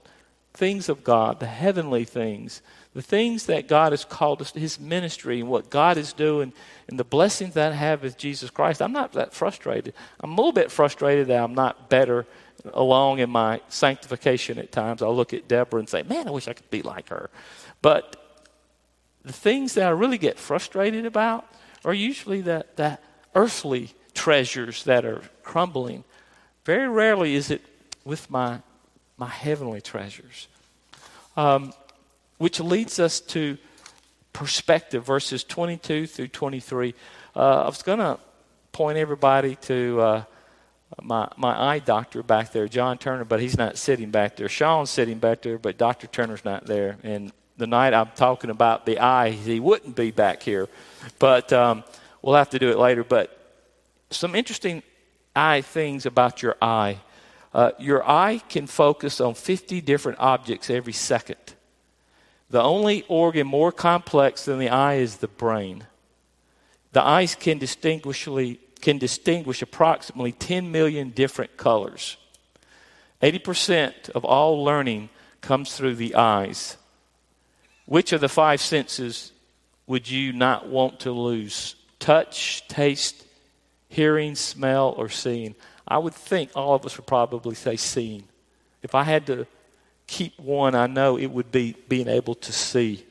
things 0.54 0.90
of 0.90 1.04
God, 1.04 1.40
the 1.40 1.48
heavenly 1.48 2.04
things, 2.04 2.62
the 2.94 3.02
things 3.02 3.46
that 3.46 3.70
God 3.70 3.94
has 3.94 4.04
called 4.04 4.42
us 4.42 4.52
to 4.52 4.60
His 4.60 4.80
ministry 4.80 5.40
and 5.40 5.50
what 5.50 5.70
God 5.70 5.98
is 5.98 6.12
doing 6.12 6.52
and 6.90 7.00
the 7.00 7.06
blessings 7.06 7.54
that 7.54 7.72
I 7.72 7.76
have 7.76 8.04
with 8.04 8.18
Jesus 8.18 8.50
Christ, 8.50 8.82
I'm 8.82 8.92
not 8.92 9.14
that 9.14 9.34
frustrated. 9.34 9.94
I'm 10.20 10.34
a 10.34 10.36
little 10.36 10.52
bit 10.52 10.72
frustrated 10.72 11.28
that 11.28 11.42
I'm 11.42 11.56
not 11.56 11.90
better 11.90 12.28
along 12.74 13.20
in 13.20 13.30
my 13.30 13.62
sanctification 13.70 14.60
at 14.60 14.72
times. 14.72 15.02
I'll 15.02 15.16
look 15.16 15.34
at 15.34 15.48
Deborah 15.48 15.80
and 15.80 15.90
say, 15.90 16.04
man, 16.04 16.28
I 16.28 16.32
wish 16.32 16.48
I 16.48 16.54
could 16.54 16.70
be 16.70 16.82
like 16.82 17.10
her. 17.10 17.30
But 17.82 18.18
the 19.24 19.34
things 19.34 19.76
that 19.76 19.88
I 19.88 19.92
really 19.92 20.18
get 20.18 20.38
frustrated 20.38 21.06
about 21.06 21.48
are 21.86 21.94
usually 21.94 22.42
that, 22.42 22.76
that 22.76 23.02
earthly 23.34 23.94
treasures 24.13 24.84
that 24.84 25.06
are 25.06 25.21
crumbling. 25.43 26.04
Very 26.65 26.88
rarely 26.88 27.36
is 27.36 27.52
it 27.52 27.62
with 28.06 28.30
my, 28.30 28.60
my 29.17 29.28
heavenly 29.28 29.82
treasures. 29.82 30.47
Um, 31.38 31.74
which 32.38 32.60
leads 32.60 33.00
us 33.00 33.19
to 33.19 33.58
perspective, 34.34 35.06
verses 35.06 35.43
22 35.43 36.08
through 36.08 36.28
23. 36.28 36.93
Uh, 37.36 37.63
I 37.63 37.65
was 37.65 37.84
going 37.84 38.00
to 38.00 38.19
point 38.71 38.97
everybody 38.97 39.56
to 39.58 40.02
uh, 40.02 40.24
my, 41.02 41.28
my 41.38 41.74
eye 41.74 41.80
doctor 41.80 42.24
back 42.24 42.52
there, 42.52 42.67
John 42.67 42.97
Turner, 42.97 43.26
but 43.26 43.39
he's 43.39 43.58
not 43.58 43.78
sitting 43.78 44.12
back 44.12 44.36
there. 44.36 44.50
Sean's 44.50 44.89
sitting 44.89 45.19
back 45.19 45.41
there, 45.41 45.58
but 45.58 45.78
Dr. 45.78 46.08
Turner's 46.08 46.43
not 46.43 46.65
there. 46.65 46.97
And 47.04 47.32
the 47.58 47.67
night 47.67 47.93
I'm 47.93 48.10
talking 48.15 48.50
about 48.50 48.86
the 48.86 49.00
eye, 49.00 49.30
he 49.32 49.60
wouldn't 49.60 49.95
be 49.95 50.12
back 50.12 50.43
here. 50.43 50.67
But 51.19 51.54
um, 51.54 51.84
we'll 52.21 52.36
have 52.36 52.50
to 52.52 52.60
do 52.60 52.69
it 52.69 52.78
later. 52.78 53.04
But 53.04 53.38
some 54.12 54.36
interesting 54.36 54.84
eye 55.36 55.62
things 55.62 56.06
about 56.06 56.41
your 56.41 56.56
eye. 56.62 57.00
Uh, 57.54 57.71
your 57.80 58.08
eye 58.08 58.41
can 58.50 58.67
focus 58.67 59.19
on 59.19 59.34
50 59.34 59.82
different 59.82 60.19
objects 60.19 60.69
every 60.69 60.93
second. 60.93 61.38
The 62.50 62.62
only 62.62 63.04
organ 63.08 63.47
more 63.47 63.71
complex 63.71 64.45
than 64.45 64.60
the 64.60 64.69
eye 64.69 64.95
is 64.95 65.17
the 65.17 65.28
brain. 65.28 65.86
The 66.91 67.02
eyes 67.02 67.36
can 67.36 67.58
distinguishly 67.58 68.60
can 68.82 68.97
distinguish 68.97 69.62
approximately 69.62 70.32
10 70.32 70.71
million 70.71 71.12
different 71.12 71.56
colors. 71.56 72.17
80% 73.21 74.10
of 74.10 74.26
all 74.26 74.63
learning 74.63 75.10
comes 75.39 75.78
through 75.78 75.95
the 75.95 76.15
eyes. 76.15 76.78
Which 77.86 78.12
of 78.12 78.21
the 78.21 78.28
five 78.28 78.60
senses 78.60 79.32
would 79.86 80.10
you 80.10 80.34
not 80.34 80.67
want 80.67 81.02
to 81.02 81.12
lose? 81.12 81.76
Touch, 82.00 82.67
taste, 82.67 83.24
hearing, 83.91 84.36
smell, 84.36 84.95
or 84.97 85.10
seeing? 85.10 85.54
I 85.88 85.97
would 85.97 86.13
think 86.13 86.51
all 86.56 86.73
of 86.73 86.86
us 86.86 86.97
would 86.97 87.06
probably 87.06 87.56
say 87.56 87.75
seeing. 87.75 88.23
If 88.82 88.95
I 88.95 89.04
had 89.04 89.27
to 89.27 89.45
keep 90.08 90.39
one, 90.39 90.73
I 90.73 90.88
know 90.88 91.17
it 91.17 91.27
would 91.27 91.51
be 91.51 91.75
being 91.88 92.08
able 92.08 92.36
to 92.36 92.51
see. 92.51 93.06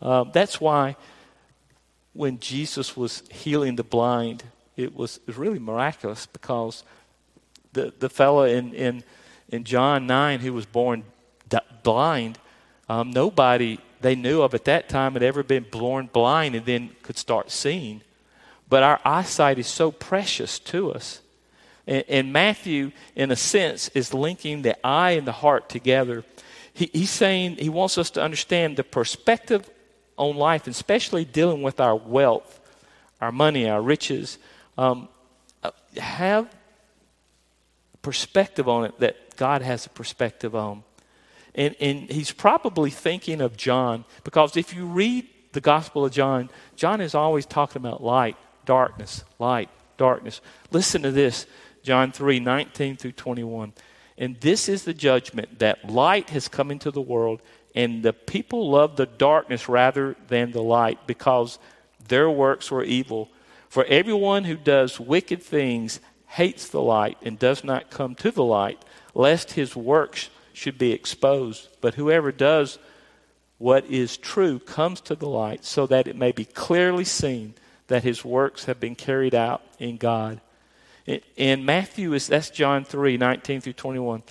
Um, 0.00 0.30
that's 0.32 0.60
why 0.60 0.96
when 2.12 2.38
Jesus 2.38 2.96
was 2.96 3.22
healing 3.30 3.76
the 3.76 3.84
blind, 3.84 4.44
it 4.76 4.94
was, 4.94 5.16
it 5.16 5.28
was 5.28 5.36
really 5.36 5.58
miraculous 5.58 6.26
because 6.26 6.84
the, 7.72 7.92
the 7.98 8.10
fellow 8.10 8.44
in, 8.44 8.74
in, 8.74 9.04
in 9.48 9.64
John 9.64 10.06
9 10.06 10.40
who 10.40 10.52
was 10.52 10.66
born 10.66 11.04
d- 11.48 11.58
blind, 11.82 12.38
um, 12.88 13.10
nobody 13.10 13.78
they 14.02 14.14
knew 14.14 14.42
of 14.42 14.52
at 14.52 14.64
that 14.64 14.88
time 14.88 15.14
had 15.14 15.22
ever 15.22 15.42
been 15.42 15.64
born 15.70 16.10
blind 16.12 16.54
and 16.54 16.66
then 16.66 16.90
could 17.02 17.16
start 17.16 17.50
seeing. 17.50 18.02
But 18.72 18.82
our 18.82 19.00
eyesight 19.04 19.58
is 19.58 19.66
so 19.66 19.90
precious 19.90 20.58
to 20.60 20.92
us 20.92 21.20
and, 21.86 22.04
and 22.08 22.32
Matthew, 22.32 22.92
in 23.14 23.30
a 23.30 23.36
sense, 23.36 23.88
is 23.88 24.14
linking 24.14 24.62
the 24.62 24.86
eye 24.86 25.12
and 25.12 25.26
the 25.26 25.32
heart 25.32 25.68
together. 25.68 26.24
He, 26.72 26.90
he's 26.92 27.10
saying 27.10 27.56
he 27.56 27.68
wants 27.68 27.98
us 27.98 28.10
to 28.10 28.22
understand 28.22 28.76
the 28.76 28.84
perspective 28.84 29.68
on 30.16 30.36
life, 30.36 30.66
especially 30.66 31.24
dealing 31.24 31.62
with 31.62 31.80
our 31.80 31.96
wealth, 31.96 32.60
our 33.20 33.32
money, 33.32 33.68
our 33.68 33.82
riches. 33.82 34.38
Um, 34.78 35.08
uh, 35.62 35.70
have 35.96 36.48
perspective 38.00 38.68
on 38.68 38.84
it 38.84 38.98
that 39.00 39.36
God 39.36 39.62
has 39.62 39.86
a 39.86 39.90
perspective 39.90 40.54
on. 40.54 40.82
And, 41.54 41.76
and 41.80 42.10
he's 42.10 42.32
probably 42.32 42.90
thinking 42.90 43.40
of 43.40 43.56
John 43.56 44.04
because 44.24 44.56
if 44.56 44.74
you 44.74 44.86
read 44.86 45.28
the 45.52 45.60
Gospel 45.60 46.06
of 46.06 46.12
John, 46.12 46.48
John 46.76 47.00
is 47.02 47.14
always 47.14 47.44
talking 47.44 47.82
about 47.82 48.02
light, 48.02 48.36
darkness, 48.64 49.24
light, 49.38 49.70
darkness. 49.96 50.40
Listen 50.70 51.02
to 51.02 51.10
this 51.10 51.46
John 51.82 52.12
3 52.12 52.40
19 52.40 52.96
through 52.96 53.12
21. 53.12 53.72
And 54.18 54.40
this 54.40 54.68
is 54.68 54.84
the 54.84 54.94
judgment 54.94 55.58
that 55.58 55.88
light 55.90 56.30
has 56.30 56.48
come 56.48 56.70
into 56.70 56.90
the 56.90 57.00
world, 57.00 57.40
and 57.74 58.02
the 58.02 58.12
people 58.12 58.70
love 58.70 58.96
the 58.96 59.06
darkness 59.06 59.68
rather 59.68 60.16
than 60.28 60.52
the 60.52 60.62
light 60.62 61.06
because 61.06 61.58
their 62.08 62.30
works 62.30 62.70
were 62.70 62.84
evil. 62.84 63.30
For 63.68 63.84
everyone 63.86 64.44
who 64.44 64.56
does 64.56 65.00
wicked 65.00 65.42
things 65.42 66.00
hates 66.26 66.68
the 66.68 66.82
light 66.82 67.18
and 67.22 67.38
does 67.38 67.64
not 67.64 67.90
come 67.90 68.14
to 68.16 68.30
the 68.30 68.44
light, 68.44 68.84
lest 69.14 69.52
his 69.52 69.74
works 69.74 70.30
should 70.52 70.78
be 70.78 70.92
exposed. 70.92 71.68
But 71.80 71.94
whoever 71.94 72.32
does 72.32 72.78
what 73.58 73.84
is 73.86 74.16
true 74.16 74.58
comes 74.58 75.00
to 75.02 75.14
the 75.14 75.28
light, 75.28 75.64
so 75.64 75.86
that 75.86 76.06
it 76.06 76.16
may 76.16 76.32
be 76.32 76.44
clearly 76.44 77.04
seen 77.04 77.54
that 77.88 78.02
his 78.02 78.24
works 78.24 78.64
have 78.64 78.80
been 78.80 78.94
carried 78.94 79.34
out 79.34 79.62
in 79.78 79.96
God. 79.96 80.40
In 81.36 81.64
Matthew 81.64 82.12
is 82.14 82.28
that's 82.28 82.50
John 82.50 82.84
3, 82.84 83.16
19 83.16 83.60
through 83.60 83.72
21. 83.72 84.22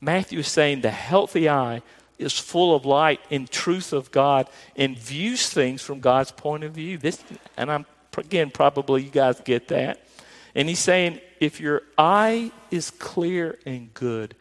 Matthew 0.00 0.40
is 0.40 0.48
saying 0.48 0.82
the 0.82 0.90
healthy 0.90 1.48
eye 1.48 1.82
is 2.18 2.38
full 2.38 2.74
of 2.74 2.84
light 2.84 3.20
and 3.30 3.50
truth 3.50 3.92
of 3.92 4.10
God 4.10 4.48
and 4.76 4.96
views 4.96 5.48
things 5.48 5.82
from 5.82 6.00
God's 6.00 6.30
point 6.30 6.62
of 6.62 6.72
view. 6.72 6.98
This 6.98 7.22
and 7.56 7.70
I'm 7.70 7.86
again 8.16 8.50
probably 8.50 9.02
you 9.02 9.10
guys 9.10 9.40
get 9.40 9.68
that. 9.68 10.06
And 10.54 10.68
he's 10.68 10.78
saying 10.78 11.20
if 11.40 11.60
your 11.60 11.82
eye 11.98 12.52
is 12.70 12.90
clear 12.90 13.58
and 13.66 13.92
good, 13.92 14.36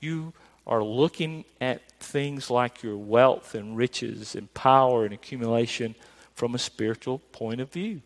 you 0.00 0.32
are 0.66 0.82
looking 0.82 1.44
at 1.60 1.88
things 2.00 2.50
like 2.50 2.82
your 2.82 2.96
wealth 2.96 3.54
and 3.54 3.76
riches 3.76 4.34
and 4.34 4.52
power 4.54 5.04
and 5.04 5.14
accumulation 5.14 5.94
from 6.34 6.54
a 6.54 6.58
spiritual 6.58 7.18
point 7.18 7.60
of 7.60 7.72
view. 7.72 8.02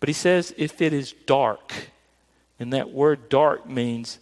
But 0.00 0.08
he 0.08 0.12
says 0.12 0.54
if 0.56 0.80
it 0.82 0.92
is 0.92 1.12
dark, 1.26 1.72
and 2.58 2.72
that 2.72 2.90
word 2.90 3.28
dark 3.28 3.68
means 3.68 4.18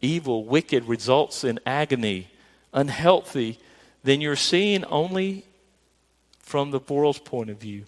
evil, 0.00 0.44
wicked, 0.44 0.84
results 0.84 1.44
in 1.44 1.60
agony, 1.66 2.28
unhealthy, 2.72 3.58
then 4.02 4.20
you're 4.20 4.36
seeing 4.36 4.84
only 4.84 5.44
from 6.38 6.70
the 6.70 6.80
world's 6.80 7.18
point 7.18 7.50
of 7.50 7.58
view. 7.58 7.84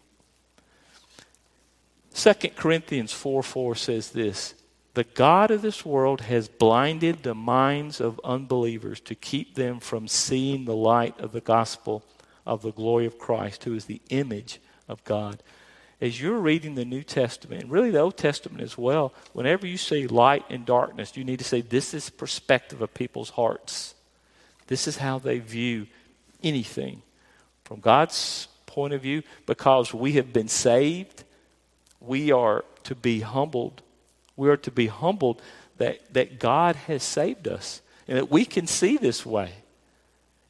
2 2.15 2.33
Corinthians 2.55 3.13
4 3.13 3.43
4 3.43 3.75
says 3.75 4.11
this 4.11 4.55
The 4.95 5.05
God 5.05 5.51
of 5.51 5.63
this 5.63 5.85
world 5.85 6.21
has 6.23 6.49
blinded 6.49 7.23
the 7.23 7.35
minds 7.35 8.01
of 8.01 8.21
unbelievers 8.23 9.01
to 9.01 9.15
keep 9.15 9.55
them 9.55 9.81
from 9.81 10.07
seeing 10.07 10.65
the 10.65 10.77
light 10.77 11.19
of 11.19 11.33
the 11.33 11.41
gospel 11.41 12.05
of 12.47 12.63
the 12.63 12.73
glory 12.73 13.07
of 13.07 13.19
Christ, 13.19 13.65
who 13.65 13.75
is 13.75 13.85
the 13.85 14.01
image 14.11 14.61
of 14.89 15.03
God 15.05 15.43
as 16.03 16.21
you're 16.21 16.41
reading 16.41 16.75
the 16.75 16.85
New 16.85 17.05
Testament, 17.05 17.71
really 17.71 17.93
the 17.93 18.01
Old 18.01 18.17
Testament 18.17 18.61
as 18.61 18.77
well, 18.77 19.15
whenever 19.35 19.69
you 19.69 19.77
see 19.77 20.09
light 20.09 20.45
and 20.51 20.67
darkness, 20.67 21.17
you 21.17 21.23
need 21.23 21.39
to 21.39 21.45
say, 21.45 21.61
This 21.61 21.95
is 21.95 22.11
perspective 22.11 22.83
of 22.83 22.93
people's 22.93 23.31
hearts. 23.31 23.95
This 24.67 24.89
is 24.89 24.97
how 24.97 25.21
they 25.21 25.39
view 25.39 25.87
anything. 26.43 27.03
From 27.63 27.79
God's 27.79 28.49
point 28.67 28.95
of 28.95 29.01
view, 29.01 29.23
because 29.47 29.95
we 29.95 30.15
have 30.15 30.33
been 30.33 30.49
saved, 30.49 31.23
we 32.01 32.33
are 32.33 32.65
to 32.83 32.97
be 32.97 33.21
humbled. 33.21 33.81
We 34.37 34.49
are 34.49 34.57
to 34.57 34.73
be 34.73 34.89
humbled 34.89 35.41
that, 35.77 36.01
that 36.15 36.41
God 36.41 36.75
has 36.75 37.05
saved 37.05 37.47
us 37.47 37.81
and 38.09 38.19
that 38.19 38.29
we 38.29 38.45
can 38.45 38.67
see 38.67 38.97
this 38.97 39.25
way. 39.25 39.53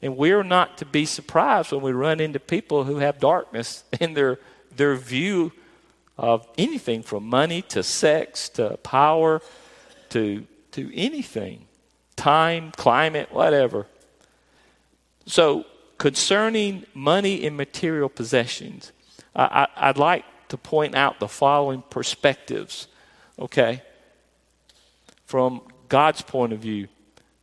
And 0.03 0.17
we're 0.17 0.43
not 0.43 0.77
to 0.77 0.85
be 0.85 1.05
surprised 1.07 1.71
when 1.71 1.81
we 1.81 1.93
run 1.93 2.19
into 2.19 2.39
people 2.39 2.83
who 2.83 2.97
have 2.97 3.19
darkness 3.19 3.83
in 3.99 4.13
their 4.13 4.37
their 4.75 4.95
view 4.95 5.51
of 6.17 6.47
anything 6.57 7.01
from 7.01 7.23
money 7.25 7.61
to 7.63 7.83
sex 7.83 8.49
to 8.49 8.77
power 8.77 9.41
to, 10.09 10.45
to 10.71 10.95
anything 10.95 11.65
time, 12.15 12.71
climate, 12.71 13.31
whatever. 13.31 13.87
So, 15.25 15.65
concerning 15.97 16.85
money 16.93 17.45
and 17.45 17.57
material 17.57 18.09
possessions, 18.09 18.91
I, 19.35 19.67
I'd 19.75 19.97
like 19.97 20.25
to 20.49 20.57
point 20.57 20.95
out 20.95 21.19
the 21.19 21.27
following 21.27 21.81
perspectives, 21.89 22.87
okay, 23.39 23.81
from 25.25 25.61
God's 25.89 26.21
point 26.21 26.53
of 26.53 26.59
view. 26.59 26.87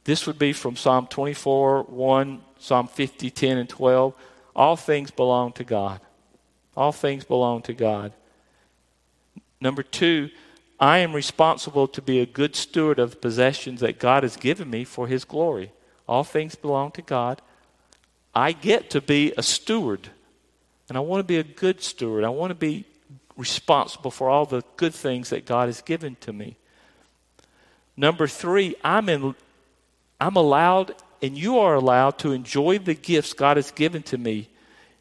This 0.04 0.26
would 0.26 0.38
be 0.38 0.52
from 0.52 0.76
Psalm 0.76 1.08
24, 1.08 1.84
1, 1.84 2.42
Psalm 2.60 2.86
50, 2.86 3.30
10, 3.30 3.58
and 3.58 3.68
12. 3.68 4.14
All 4.54 4.76
things 4.76 5.10
belong 5.10 5.52
to 5.52 5.64
God. 5.64 6.00
All 6.76 6.92
things 6.92 7.24
belong 7.24 7.62
to 7.62 7.72
God. 7.72 8.12
Number 9.60 9.82
two, 9.82 10.30
I 10.78 10.98
am 10.98 11.12
responsible 11.12 11.88
to 11.88 12.00
be 12.00 12.20
a 12.20 12.26
good 12.26 12.56
steward 12.56 12.98
of 12.98 13.10
the 13.10 13.16
possessions 13.16 13.80
that 13.80 13.98
God 13.98 14.22
has 14.22 14.36
given 14.36 14.70
me 14.70 14.84
for 14.84 15.06
His 15.06 15.24
glory. 15.24 15.72
All 16.08 16.24
things 16.24 16.54
belong 16.54 16.92
to 16.92 17.02
God. 17.02 17.42
I 18.34 18.52
get 18.52 18.90
to 18.90 19.00
be 19.00 19.32
a 19.36 19.42
steward. 19.42 20.08
And 20.88 20.96
I 20.96 21.00
want 21.00 21.20
to 21.20 21.24
be 21.24 21.38
a 21.38 21.44
good 21.44 21.82
steward. 21.82 22.24
I 22.24 22.30
want 22.30 22.50
to 22.50 22.54
be 22.54 22.84
responsible 23.36 24.10
for 24.10 24.28
all 24.28 24.44
the 24.44 24.62
good 24.76 24.94
things 24.94 25.30
that 25.30 25.46
God 25.46 25.66
has 25.66 25.80
given 25.82 26.16
to 26.20 26.32
me. 26.32 26.56
Number 27.96 28.26
three, 28.26 28.76
I'm, 28.82 29.08
in, 29.08 29.34
I'm 30.20 30.36
allowed, 30.36 30.94
and 31.22 31.36
you 31.36 31.58
are 31.58 31.74
allowed 31.74 32.18
to 32.18 32.32
enjoy 32.32 32.78
the 32.78 32.94
gifts 32.94 33.32
God 33.32 33.56
has 33.56 33.70
given 33.70 34.02
to 34.04 34.18
me 34.18 34.48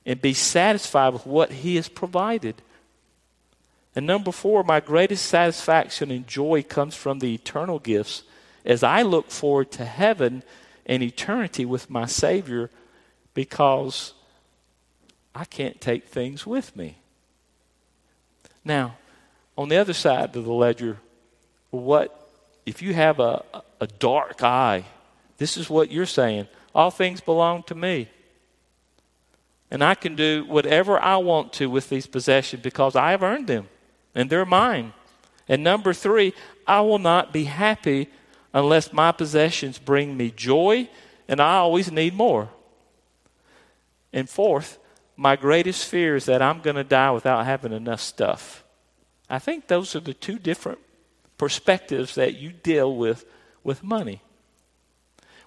and 0.05 0.21
be 0.21 0.33
satisfied 0.33 1.13
with 1.13 1.25
what 1.25 1.51
He 1.51 1.75
has 1.75 1.87
provided. 1.87 2.61
And 3.95 4.05
number 4.05 4.31
four, 4.31 4.63
my 4.63 4.79
greatest 4.79 5.25
satisfaction 5.25 6.11
and 6.11 6.27
joy 6.27 6.63
comes 6.63 6.95
from 6.95 7.19
the 7.19 7.33
eternal 7.33 7.79
gifts 7.79 8.23
as 8.65 8.83
I 8.83 9.01
look 9.01 9.31
forward 9.31 9.71
to 9.71 9.85
heaven 9.85 10.43
and 10.85 11.03
eternity 11.03 11.65
with 11.65 11.89
my 11.89 12.05
Savior 12.05 12.69
because 13.33 14.13
I 15.33 15.45
can't 15.45 15.79
take 15.79 16.07
things 16.07 16.45
with 16.45 16.75
me. 16.75 16.97
Now, 18.65 18.97
on 19.57 19.69
the 19.69 19.77
other 19.77 19.93
side 19.93 20.35
of 20.35 20.43
the 20.45 20.53
ledger, 20.53 20.97
what 21.69 22.29
if 22.65 22.81
you 22.81 22.93
have 22.93 23.19
a, 23.19 23.43
a 23.79 23.87
dark 23.87 24.43
eye? 24.43 24.85
This 25.39 25.57
is 25.57 25.69
what 25.69 25.91
you're 25.91 26.05
saying. 26.05 26.47
All 26.75 26.91
things 26.91 27.21
belong 27.21 27.63
to 27.63 27.75
me. 27.75 28.09
And 29.71 29.83
I 29.83 29.95
can 29.95 30.15
do 30.15 30.45
whatever 30.47 30.99
I 30.99 31.17
want 31.17 31.53
to 31.53 31.69
with 31.69 31.89
these 31.89 32.05
possessions 32.05 32.61
because 32.61 32.95
I 32.95 33.11
have 33.11 33.23
earned 33.23 33.47
them 33.47 33.69
and 34.13 34.29
they're 34.29 34.45
mine. 34.45 34.93
And 35.47 35.63
number 35.63 35.93
three, 35.93 36.33
I 36.67 36.81
will 36.81 36.99
not 36.99 37.33
be 37.33 37.45
happy 37.45 38.09
unless 38.53 38.93
my 38.93 39.11
possessions 39.11 39.79
bring 39.79 40.15
me 40.15 40.31
joy 40.31 40.89
and 41.27 41.39
I 41.39 41.55
always 41.57 41.91
need 41.91 42.13
more. 42.13 42.49
And 44.11 44.29
fourth, 44.29 44.77
my 45.15 45.35
greatest 45.35 45.85
fear 45.85 46.15
is 46.15 46.25
that 46.25 46.41
I'm 46.41 46.61
going 46.61 46.75
to 46.75 46.83
die 46.83 47.11
without 47.11 47.45
having 47.45 47.71
enough 47.71 48.01
stuff. 48.01 48.63
I 49.29 49.39
think 49.39 49.67
those 49.67 49.95
are 49.95 49.99
the 49.99 50.13
two 50.13 50.39
different 50.39 50.79
perspectives 51.37 52.15
that 52.15 52.35
you 52.35 52.51
deal 52.51 52.95
with 52.95 53.25
with 53.63 53.83
money. 53.83 54.21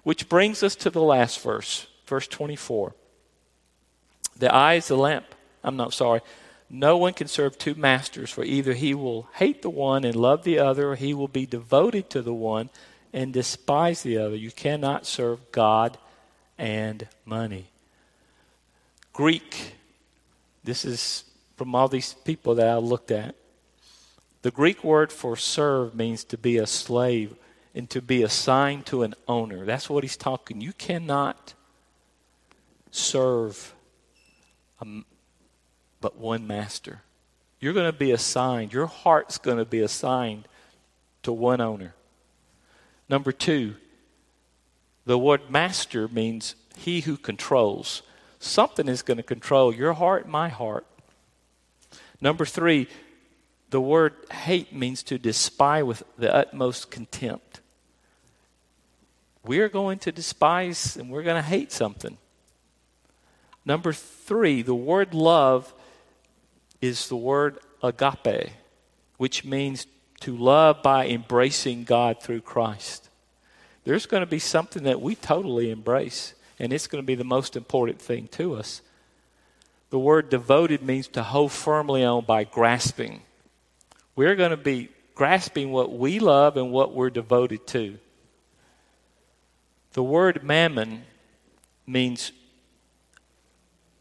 Which 0.03 0.29
brings 0.29 0.63
us 0.63 0.75
to 0.77 0.91
the 0.91 1.03
last 1.03 1.41
verse, 1.41 1.87
verse 2.07 2.27
24. 2.27 2.95
The 4.37 4.53
eye 4.53 4.75
is 4.75 4.89
the 4.89 4.97
lamp. 4.97 5.27
I'm 5.63 5.77
not 5.77 5.95
sorry. 5.95 6.21
No 6.69 6.97
one 6.97 7.13
can 7.13 7.29
serve 7.29 7.59
two 7.59 7.75
masters, 7.75 8.31
for 8.31 8.43
either 8.43 8.73
he 8.73 8.95
will 8.95 9.29
hate 9.35 9.63
the 9.63 9.71
one 9.71 10.05
and 10.05 10.17
love 10.17 10.43
the 10.43 10.59
other, 10.59 10.91
or 10.91 10.97
he 10.97 11.15
will 11.15 11.29
be 11.29 11.47
devoted 11.47 12.09
to 12.11 12.23
the 12.23 12.33
one 12.33 12.71
and 13.13 13.33
despise 13.33 14.03
the 14.03 14.19
other. 14.19 14.35
You 14.35 14.51
cannot 14.51 15.07
serve 15.07 15.53
God 15.53 15.99
and 16.59 17.07
money. 17.25 17.67
Greek, 19.13 19.75
this 20.65 20.85
is 20.85 21.25
from 21.57 21.75
all 21.75 21.89
these 21.89 22.15
people 22.25 22.55
that 22.55 22.69
I 22.69 22.77
looked 22.77 23.11
at. 23.11 23.35
The 24.41 24.51
Greek 24.51 24.83
word 24.83 25.13
for 25.13 25.37
serve 25.37 25.95
means 25.95 26.25
to 26.25 26.39
be 26.39 26.57
a 26.57 26.67
slave 26.67 27.37
and 27.75 27.89
to 27.91 28.03
be 28.03 28.23
assigned 28.23 28.87
to 28.87 29.03
an 29.03 29.15
owner. 29.27 29.65
That's 29.65 29.89
what 29.89 30.05
he's 30.05 30.17
talking. 30.17 30.61
You 30.61 30.73
cannot 30.73 31.55
serve 32.91 33.75
but 36.01 36.17
one 36.17 36.47
master. 36.47 37.01
You're 37.61 37.73
going 37.73 37.91
to 37.91 37.97
be 37.97 38.11
assigned, 38.11 38.73
your 38.73 38.87
heart's 38.87 39.39
going 39.39 39.59
to 39.59 39.65
be 39.65 39.81
assigned 39.81 40.49
to 41.23 41.33
one 41.33 41.61
owner. 41.61 41.95
Number 43.09 43.31
two, 43.31 43.77
the 45.07 45.19
word 45.19 45.49
master 45.49 46.09
means 46.09 46.57
he 46.77 47.01
who 47.03 47.17
controls. 47.17 48.03
Something 48.41 48.89
is 48.89 49.03
going 49.03 49.19
to 49.19 49.23
control 49.23 49.73
your 49.73 49.93
heart, 49.93 50.29
my 50.29 50.49
heart. 50.49 50.87
Number 52.21 52.45
three, 52.45 52.89
the 53.71 53.81
word 53.81 54.15
hate 54.33 54.75
means 54.75 55.03
to 55.05 55.19
despise 55.19 55.85
with 55.85 56.03
the 56.19 56.35
utmost 56.35 56.91
contempt. 56.91 57.61
We're 59.45 59.69
going 59.69 59.99
to 60.01 60.13
despise 60.13 60.97
and 60.97 61.11
we're 61.11 61.23
going 61.23 61.43
to 61.43 61.49
hate 61.49 61.73
something. 61.73 62.17
Number 63.65 63.93
three, 63.93 64.63
the 64.63 64.75
word 64.75 65.15
love 65.15 65.73
is 66.81 67.09
the 67.09 67.17
word 67.17 67.59
agape, 67.83 68.51
which 69.17 69.45
means 69.45 69.87
to 70.21 70.37
love 70.37 70.83
by 70.83 71.07
embracing 71.07 71.85
God 71.85 72.21
through 72.21 72.41
Christ. 72.41 73.09
There's 73.85 74.07
going 74.07 74.23
to 74.23 74.27
be 74.27 74.39
something 74.39 74.85
that 74.85 75.01
we 75.01 75.15
totally 75.15 75.71
embrace, 75.71 76.35
and 76.59 76.73
it's 76.73 76.87
going 76.87 77.03
to 77.03 77.07
be 77.07 77.17
the 77.17 77.25
most 77.25 77.57
important 77.57 78.01
thing 78.01 78.29
to 78.29 78.55
us. 78.55 78.83
The 79.91 79.99
word 79.99 80.31
devoted 80.31 80.83
means 80.83 81.09
to 81.09 81.23
hold 81.23 81.53
firmly 81.53 82.05
on 82.05 82.25
by 82.25 82.45
grasping. 82.45 83.23
We're 84.15 84.37
going 84.37 84.51
to 84.51 84.57
be 84.57 84.89
grasping 85.15 85.73
what 85.73 85.93
we 85.93 86.19
love 86.19 86.57
and 86.57 86.71
what 86.71 86.95
we're 86.95 87.11
devoted 87.11 87.67
to. 87.69 87.99
The 89.93 90.03
word 90.03 90.43
mammon 90.43 91.05
means 91.87 92.33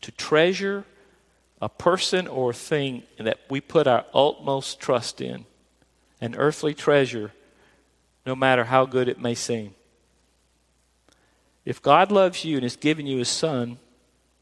to 0.01 0.11
treasure 0.11 0.85
a 1.61 1.69
person 1.69 2.27
or 2.27 2.53
thing 2.53 3.03
that 3.19 3.39
we 3.49 3.61
put 3.61 3.87
our 3.87 4.05
utmost 4.13 4.79
trust 4.79 5.21
in, 5.21 5.45
an 6.19 6.35
earthly 6.35 6.73
treasure, 6.73 7.31
no 8.25 8.35
matter 8.35 8.65
how 8.65 8.85
good 8.85 9.07
it 9.07 9.21
may 9.21 9.35
seem. 9.35 9.75
If 11.65 11.81
God 11.81 12.11
loves 12.11 12.43
you 12.43 12.55
and 12.57 12.63
has 12.63 12.75
given 12.75 13.05
you 13.05 13.17
His 13.17 13.29
Son 13.29 13.77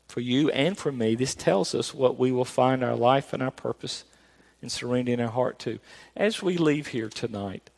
for 0.08 0.22
you 0.22 0.50
and 0.52 0.78
for 0.78 0.91
me, 0.91 1.16
this 1.16 1.36
tells 1.36 1.76
us 1.76 1.93
what 1.93 2.18
we 2.18 2.32
will 2.32 2.45
find 2.45 2.84
our 2.84 2.95
life 2.95 3.34
and 3.34 3.43
our 3.43 3.52
purpose 3.52 4.06
in 4.62 4.70
surrendering 4.70 5.20
our 5.20 5.30
heart 5.30 5.60
to. 5.60 5.80
As 6.16 6.41
we 6.41 6.58
leave 6.58 6.88
here 6.88 7.10
tonight, 7.10 7.70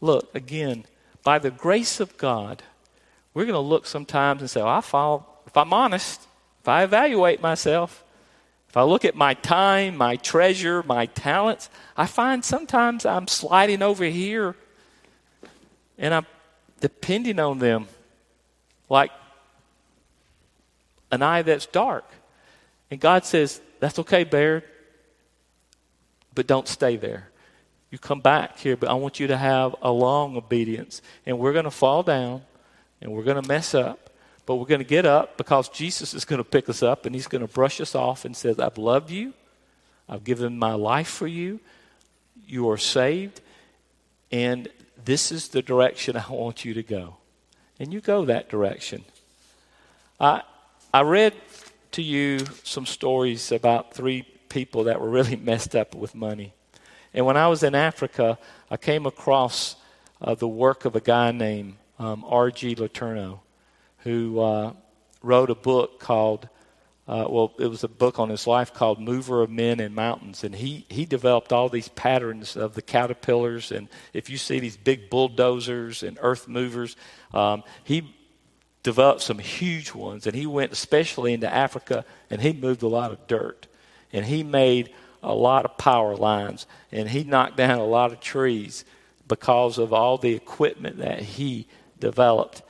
look, 0.00 0.34
again, 0.34 0.84
by 1.22 1.38
the 1.38 1.50
grace 1.50 2.00
of 2.00 2.16
God, 2.18 2.62
we're 3.34 3.44
going 3.44 3.54
to 3.54 3.60
look 3.60 3.86
sometimes 3.86 4.40
and 4.40 4.50
say, 4.50 4.60
well, 4.60 4.70
I 4.70 4.80
fall, 4.80 5.42
if 5.46 5.56
I'm 5.56 5.72
honest, 5.72 6.20
if 6.60 6.68
I 6.68 6.82
evaluate 6.82 7.40
myself, 7.40 8.04
if 8.68 8.76
I 8.76 8.82
look 8.82 9.04
at 9.04 9.14
my 9.14 9.34
time, 9.34 9.96
my 9.96 10.16
treasure, 10.16 10.82
my 10.84 11.06
talents, 11.06 11.70
I 11.96 12.06
find 12.06 12.44
sometimes 12.44 13.04
I'm 13.04 13.26
sliding 13.26 13.82
over 13.82 14.04
here 14.04 14.54
and 15.98 16.14
I'm 16.14 16.26
depending 16.80 17.38
on 17.38 17.58
them 17.58 17.86
like 18.88 19.10
an 21.10 21.22
eye 21.22 21.42
that's 21.42 21.66
dark. 21.66 22.04
And 22.90 23.00
God 23.00 23.24
says, 23.24 23.60
That's 23.80 23.98
okay, 24.00 24.24
Baird, 24.24 24.64
but 26.34 26.46
don't 26.46 26.68
stay 26.68 26.96
there. 26.96 27.28
You 27.90 27.98
come 27.98 28.20
back 28.20 28.58
here, 28.58 28.76
but 28.76 28.88
I 28.88 28.94
want 28.94 29.18
you 29.18 29.26
to 29.28 29.36
have 29.36 29.74
a 29.82 29.90
long 29.90 30.36
obedience. 30.36 31.02
And 31.26 31.38
we're 31.38 31.52
going 31.52 31.64
to 31.64 31.72
fall 31.72 32.04
down 32.04 32.42
and 33.00 33.12
we're 33.12 33.22
going 33.22 33.40
to 33.40 33.48
mess 33.48 33.74
up. 33.74 34.10
But 34.46 34.56
we're 34.56 34.66
going 34.66 34.80
to 34.80 34.84
get 34.84 35.06
up 35.06 35.36
because 35.36 35.68
Jesus 35.68 36.12
is 36.12 36.24
going 36.24 36.38
to 36.38 36.48
pick 36.48 36.68
us 36.68 36.82
up 36.82 37.06
and 37.06 37.14
he's 37.14 37.28
going 37.28 37.46
to 37.46 37.52
brush 37.52 37.80
us 37.80 37.94
off 37.94 38.24
and 38.24 38.36
says, 38.36 38.58
I've 38.58 38.78
loved 38.78 39.10
you. 39.10 39.32
I've 40.08 40.24
given 40.24 40.58
my 40.58 40.74
life 40.74 41.08
for 41.08 41.26
you. 41.26 41.60
You 42.46 42.68
are 42.70 42.78
saved. 42.78 43.40
And 44.32 44.68
this 45.04 45.30
is 45.30 45.48
the 45.48 45.62
direction 45.62 46.16
I 46.16 46.28
want 46.28 46.64
you 46.64 46.74
to 46.74 46.82
go. 46.82 47.16
And 47.78 47.92
you 47.92 48.00
go 48.00 48.24
that 48.24 48.48
direction. 48.48 49.04
I, 50.18 50.42
I 50.92 51.02
read 51.02 51.34
to 51.92 52.02
you 52.02 52.40
some 52.64 52.86
stories 52.86 53.52
about 53.52 53.94
three 53.94 54.22
people 54.48 54.84
that 54.84 55.00
were 55.00 55.08
really 55.08 55.36
messed 55.50 55.76
up 55.76 55.94
with 55.94 56.14
money. 56.14 56.52
And 57.14 57.26
when 57.26 57.36
I 57.36 57.48
was 57.48 57.62
in 57.62 57.74
Africa, 57.74 58.38
I 58.70 58.76
came 58.76 59.06
across 59.06 59.76
uh, 60.20 60.34
the 60.34 60.48
work 60.48 60.84
of 60.84 60.94
a 60.94 61.00
guy 61.00 61.32
named 61.32 61.76
um, 62.00 62.24
R.G. 62.26 62.76
Letourneau 62.76 63.40
who 63.98 64.40
uh, 64.40 64.72
wrote 65.22 65.50
a 65.50 65.54
book 65.54 66.00
called, 66.00 66.48
uh, 67.06 67.26
well, 67.28 67.52
it 67.58 67.66
was 67.66 67.84
a 67.84 67.88
book 67.88 68.18
on 68.18 68.30
his 68.30 68.46
life 68.46 68.72
called 68.72 68.98
Mover 68.98 69.42
of 69.42 69.50
Men 69.50 69.80
and 69.80 69.94
Mountains. 69.94 70.42
And 70.42 70.54
he, 70.54 70.86
he 70.88 71.04
developed 71.04 71.52
all 71.52 71.68
these 71.68 71.88
patterns 71.88 72.56
of 72.56 72.74
the 72.74 72.82
caterpillars. 72.82 73.70
And 73.70 73.88
if 74.14 74.30
you 74.30 74.38
see 74.38 74.58
these 74.58 74.78
big 74.78 75.10
bulldozers 75.10 76.02
and 76.02 76.18
earth 76.22 76.48
movers, 76.48 76.96
um, 77.34 77.62
he 77.84 78.14
developed 78.82 79.20
some 79.20 79.38
huge 79.38 79.94
ones. 79.94 80.26
And 80.26 80.34
he 80.34 80.46
went 80.46 80.72
especially 80.72 81.34
into 81.34 81.52
Africa 81.52 82.06
and 82.30 82.40
he 82.40 82.54
moved 82.54 82.82
a 82.82 82.88
lot 82.88 83.12
of 83.12 83.26
dirt. 83.26 83.66
And 84.12 84.24
he 84.24 84.42
made 84.42 84.94
a 85.22 85.34
lot 85.34 85.66
of 85.66 85.76
power 85.76 86.16
lines. 86.16 86.66
And 86.90 87.10
he 87.10 87.24
knocked 87.24 87.58
down 87.58 87.78
a 87.78 87.84
lot 87.84 88.12
of 88.12 88.20
trees 88.20 88.86
because 89.28 89.76
of 89.78 89.92
all 89.92 90.16
the 90.16 90.34
equipment 90.34 90.98
that 90.98 91.20
he 91.20 91.68
developed. 92.00 92.62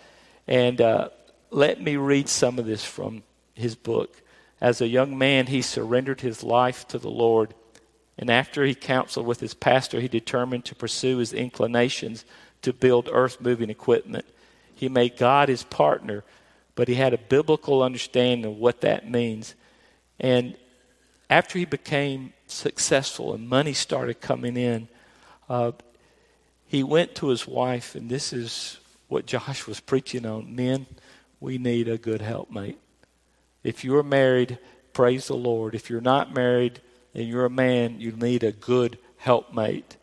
And 0.47 0.81
uh, 0.81 1.09
let 1.51 1.81
me 1.81 1.97
read 1.97 2.29
some 2.29 2.59
of 2.59 2.67
this 2.67 2.85
from 2.85 3.23
his 3.55 3.75
book. 3.75 4.23
As 4.61 4.81
a 4.81 4.89
young 4.89 5.17
man, 5.17 5.47
he 5.47 5.63
surrendered 5.63 6.21
his 6.21 6.43
life 6.43 6.87
to 6.89 6.99
the 6.99 7.11
Lord. 7.11 7.55
And 8.19 8.29
after 8.29 8.65
he 8.65 8.75
counseled 8.75 9.27
with 9.27 9.41
his 9.41 9.55
pastor, 9.55 10.01
he 10.01 10.09
determined 10.09 10.67
to 10.67 10.75
pursue 10.75 11.19
his 11.19 11.33
inclinations 11.33 12.25
to 12.63 12.73
build 12.73 13.09
earth 13.11 13.41
moving 13.41 13.71
equipment. 13.71 14.27
He 14.75 14.89
made 14.89 15.17
God 15.17 15.49
his 15.49 15.63
partner, 15.63 16.25
but 16.75 16.89
he 16.89 16.95
had 16.95 17.15
a 17.15 17.19
biblical 17.19 17.83
understanding 17.83 18.45
of 18.45 18.59
what 18.59 18.83
that 18.83 19.11
means. 19.11 19.55
And 20.19 20.57
after 21.31 21.59
he 21.59 21.65
became 21.65 22.33
successful 22.47 23.33
and 23.33 23.49
money 23.49 23.73
started 23.73 24.21
coming 24.21 24.57
in, 24.57 24.89
uh, 25.49 25.73
he 26.67 26.83
went 26.83 27.15
to 27.17 27.29
his 27.29 27.47
wife, 27.47 27.95
and 27.95 28.11
this 28.11 28.33
is 28.33 28.79
what 29.11 29.27
Josh 29.27 29.67
was 29.67 29.81
preaching 29.81 30.25
on. 30.25 30.55
Men, 30.55 30.87
we 31.41 31.59
need 31.59 31.89
a 31.89 31.99
good 31.99 32.23
helpmate. 32.23 32.79
If 33.63 33.85
you're 33.85 34.03
married, 34.03 34.59
praise 34.93 35.27
the 35.27 35.35
Lord. 35.35 35.75
If 35.75 35.91
you're 35.91 36.01
not 36.01 36.33
married 36.33 36.81
and 37.15 37.29
you're 37.29 37.45
a 37.45 37.51
man, 37.51 38.01
you 38.01 38.13
need 38.13 38.43
a 38.45 38.53
good 38.53 38.99
helpmate. 39.19 39.97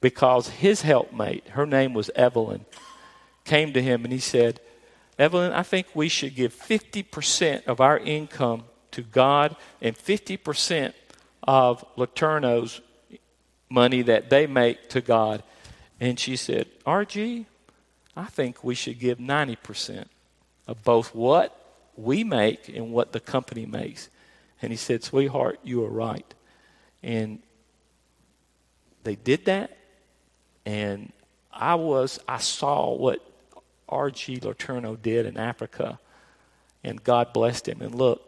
Because 0.00 0.48
his 0.48 0.82
helpmate, 0.82 1.48
her 1.48 1.66
name 1.66 1.94
was 1.94 2.10
Evelyn, 2.14 2.66
came 3.44 3.72
to 3.72 3.82
him 3.82 4.04
and 4.04 4.12
he 4.12 4.20
said, 4.20 4.60
Evelyn, 5.18 5.52
I 5.52 5.62
think 5.62 5.88
we 5.94 6.08
should 6.08 6.34
give 6.34 6.54
50% 6.54 7.66
of 7.66 7.80
our 7.80 7.98
income 7.98 8.64
to 8.92 9.02
God 9.02 9.56
and 9.80 9.96
50% 9.96 10.92
of 11.42 11.84
Letourneau's 11.96 12.80
money 13.70 14.02
that 14.02 14.30
they 14.30 14.46
make 14.46 14.88
to 14.90 15.00
God. 15.00 15.42
And 15.98 16.18
she 16.18 16.36
said, 16.36 16.66
RG, 16.86 17.46
I 18.20 18.26
think 18.26 18.62
we 18.62 18.74
should 18.74 18.98
give 18.98 19.16
90% 19.16 20.04
of 20.66 20.84
both 20.84 21.14
what 21.14 21.56
we 21.96 22.22
make 22.22 22.68
and 22.68 22.92
what 22.92 23.12
the 23.12 23.20
company 23.20 23.64
makes. 23.64 24.10
And 24.60 24.70
he 24.70 24.76
said, 24.76 25.02
Sweetheart, 25.02 25.58
you 25.62 25.82
are 25.84 25.90
right. 25.90 26.34
And 27.02 27.38
they 29.04 29.14
did 29.14 29.46
that. 29.46 29.74
And 30.66 31.14
I 31.50 31.76
was, 31.76 32.20
I 32.28 32.38
saw 32.38 32.94
what 32.94 33.24
R.G. 33.88 34.40
Letourneau 34.40 35.00
did 35.00 35.24
in 35.24 35.38
Africa. 35.38 35.98
And 36.84 37.02
God 37.02 37.32
blessed 37.32 37.68
him. 37.68 37.80
And 37.80 37.94
look, 37.94 38.22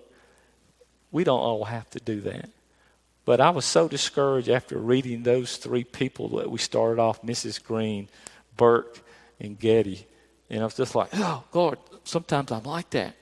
we 1.11 1.23
don't 1.23 1.39
all 1.39 1.65
have 1.65 1.91
to 1.91 2.01
do 2.01 2.23
that. 2.23 2.49
But 3.27 3.43
I 3.43 3.51
was 3.51 3.67
so 3.67 3.89
discouraged 3.89 4.49
after 4.49 4.79
reading 4.79 5.23
those 5.23 5.59
three 5.59 5.85
people 5.85 6.39
that 6.39 6.51
we 6.51 6.59
started 6.59 6.99
off 6.99 7.21
Mrs. 7.21 7.63
Green, 7.63 8.09
Burt, 8.57 9.03
and 9.43 9.59
Getty. 9.59 10.07
And 10.49 10.61
I 10.61 10.65
was 10.65 10.75
just 10.75 10.95
like, 10.95 11.11
oh, 11.13 11.45
Lord, 11.53 11.79
sometimes 12.05 12.51
I'm 12.51 12.63
like 12.63 12.89
that. 12.91 13.15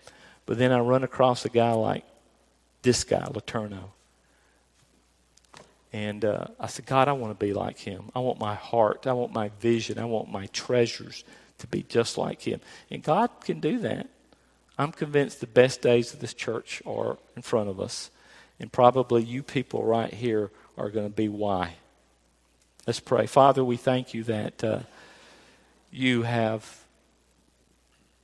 But 0.46 0.58
then 0.58 0.70
I 0.70 0.80
run 0.80 1.02
across 1.02 1.44
a 1.44 1.48
guy 1.48 1.72
like 1.72 2.04
this 2.82 3.02
guy, 3.02 3.22
Letourneau. 3.22 3.90
And 5.92 6.24
uh, 6.24 6.46
I 6.58 6.68
said, 6.68 6.86
God, 6.86 7.08
I 7.08 7.12
want 7.12 7.36
to 7.38 7.44
be 7.44 7.52
like 7.52 7.78
him. 7.78 8.10
I 8.14 8.20
want 8.20 8.38
my 8.38 8.54
heart, 8.54 9.06
I 9.06 9.12
want 9.12 9.32
my 9.32 9.50
vision, 9.60 9.98
I 9.98 10.04
want 10.04 10.30
my 10.30 10.46
treasures 10.46 11.24
to 11.58 11.66
be 11.66 11.82
just 11.82 12.16
like 12.16 12.42
him. 12.42 12.60
And 12.90 13.02
God 13.02 13.28
can 13.40 13.60
do 13.60 13.78
that. 13.80 14.08
I'm 14.78 14.92
convinced 14.92 15.40
the 15.40 15.46
best 15.46 15.82
days 15.82 16.14
of 16.14 16.20
this 16.20 16.32
church 16.32 16.82
are 16.86 17.18
in 17.36 17.42
front 17.42 17.68
of 17.68 17.80
us. 17.80 18.10
And 18.58 18.72
probably 18.72 19.22
you 19.22 19.42
people 19.42 19.82
right 19.82 20.12
here 20.12 20.50
are 20.78 20.90
going 20.90 21.06
to 21.06 21.14
be 21.14 21.28
why. 21.28 21.74
Let's 22.86 23.00
pray. 23.00 23.26
Father, 23.26 23.64
we 23.64 23.76
thank 23.76 24.14
you 24.14 24.24
that 24.24 24.64
uh, 24.64 24.80
you 25.90 26.22
have 26.22 26.84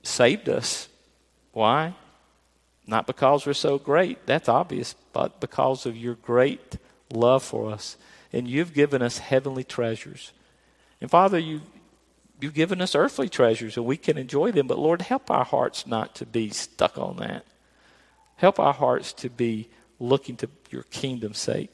saved 0.02 0.48
us. 0.48 0.88
Why? 1.52 1.94
Not 2.86 3.06
because 3.06 3.46
we're 3.46 3.54
so 3.54 3.78
great, 3.78 4.26
that's 4.26 4.48
obvious, 4.48 4.94
but 5.12 5.40
because 5.40 5.86
of 5.86 5.96
your 5.96 6.14
great 6.14 6.76
love 7.12 7.42
for 7.42 7.70
us. 7.70 7.96
And 8.32 8.46
you've 8.46 8.74
given 8.74 9.02
us 9.02 9.18
heavenly 9.18 9.64
treasures. 9.64 10.32
And 11.00 11.10
Father, 11.10 11.38
you, 11.38 11.62
you've 12.40 12.54
given 12.54 12.80
us 12.80 12.94
earthly 12.94 13.28
treasures 13.28 13.76
and 13.76 13.86
we 13.86 13.96
can 13.96 14.16
enjoy 14.18 14.52
them, 14.52 14.66
but 14.66 14.78
Lord, 14.78 15.02
help 15.02 15.30
our 15.30 15.44
hearts 15.44 15.86
not 15.86 16.14
to 16.16 16.26
be 16.26 16.50
stuck 16.50 16.96
on 16.98 17.16
that. 17.16 17.44
Help 18.36 18.60
our 18.60 18.74
hearts 18.74 19.12
to 19.14 19.30
be 19.30 19.68
looking 19.98 20.36
to 20.36 20.48
your 20.70 20.82
kingdom's 20.84 21.38
sake. 21.38 21.72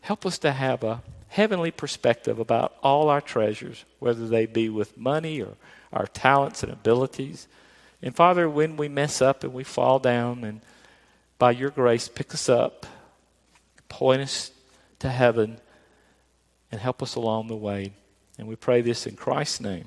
Help 0.00 0.24
us 0.24 0.38
to 0.38 0.52
have 0.52 0.82
a 0.84 1.02
heavenly 1.30 1.70
perspective 1.70 2.40
about 2.40 2.76
all 2.82 3.08
our 3.08 3.20
treasures, 3.20 3.84
whether 4.00 4.26
they 4.26 4.46
be 4.46 4.68
with 4.68 4.98
money 4.98 5.40
or 5.40 5.54
our 5.92 6.06
talents 6.06 6.64
and 6.64 6.72
abilities. 6.72 7.46
And 8.02 8.14
Father, 8.14 8.50
when 8.50 8.76
we 8.76 8.88
mess 8.88 9.22
up 9.22 9.44
and 9.44 9.54
we 9.54 9.62
fall 9.62 10.00
down, 10.00 10.42
and 10.42 10.60
by 11.38 11.52
your 11.52 11.70
grace, 11.70 12.08
pick 12.08 12.34
us 12.34 12.48
up, 12.48 12.84
point 13.88 14.22
us 14.22 14.50
to 14.98 15.08
heaven, 15.08 15.60
and 16.72 16.80
help 16.80 17.00
us 17.00 17.14
along 17.14 17.46
the 17.46 17.56
way. 17.56 17.92
And 18.36 18.48
we 18.48 18.56
pray 18.56 18.80
this 18.80 19.06
in 19.06 19.14
Christ's 19.14 19.60
name. 19.60 19.84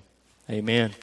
Amen. 0.49 0.93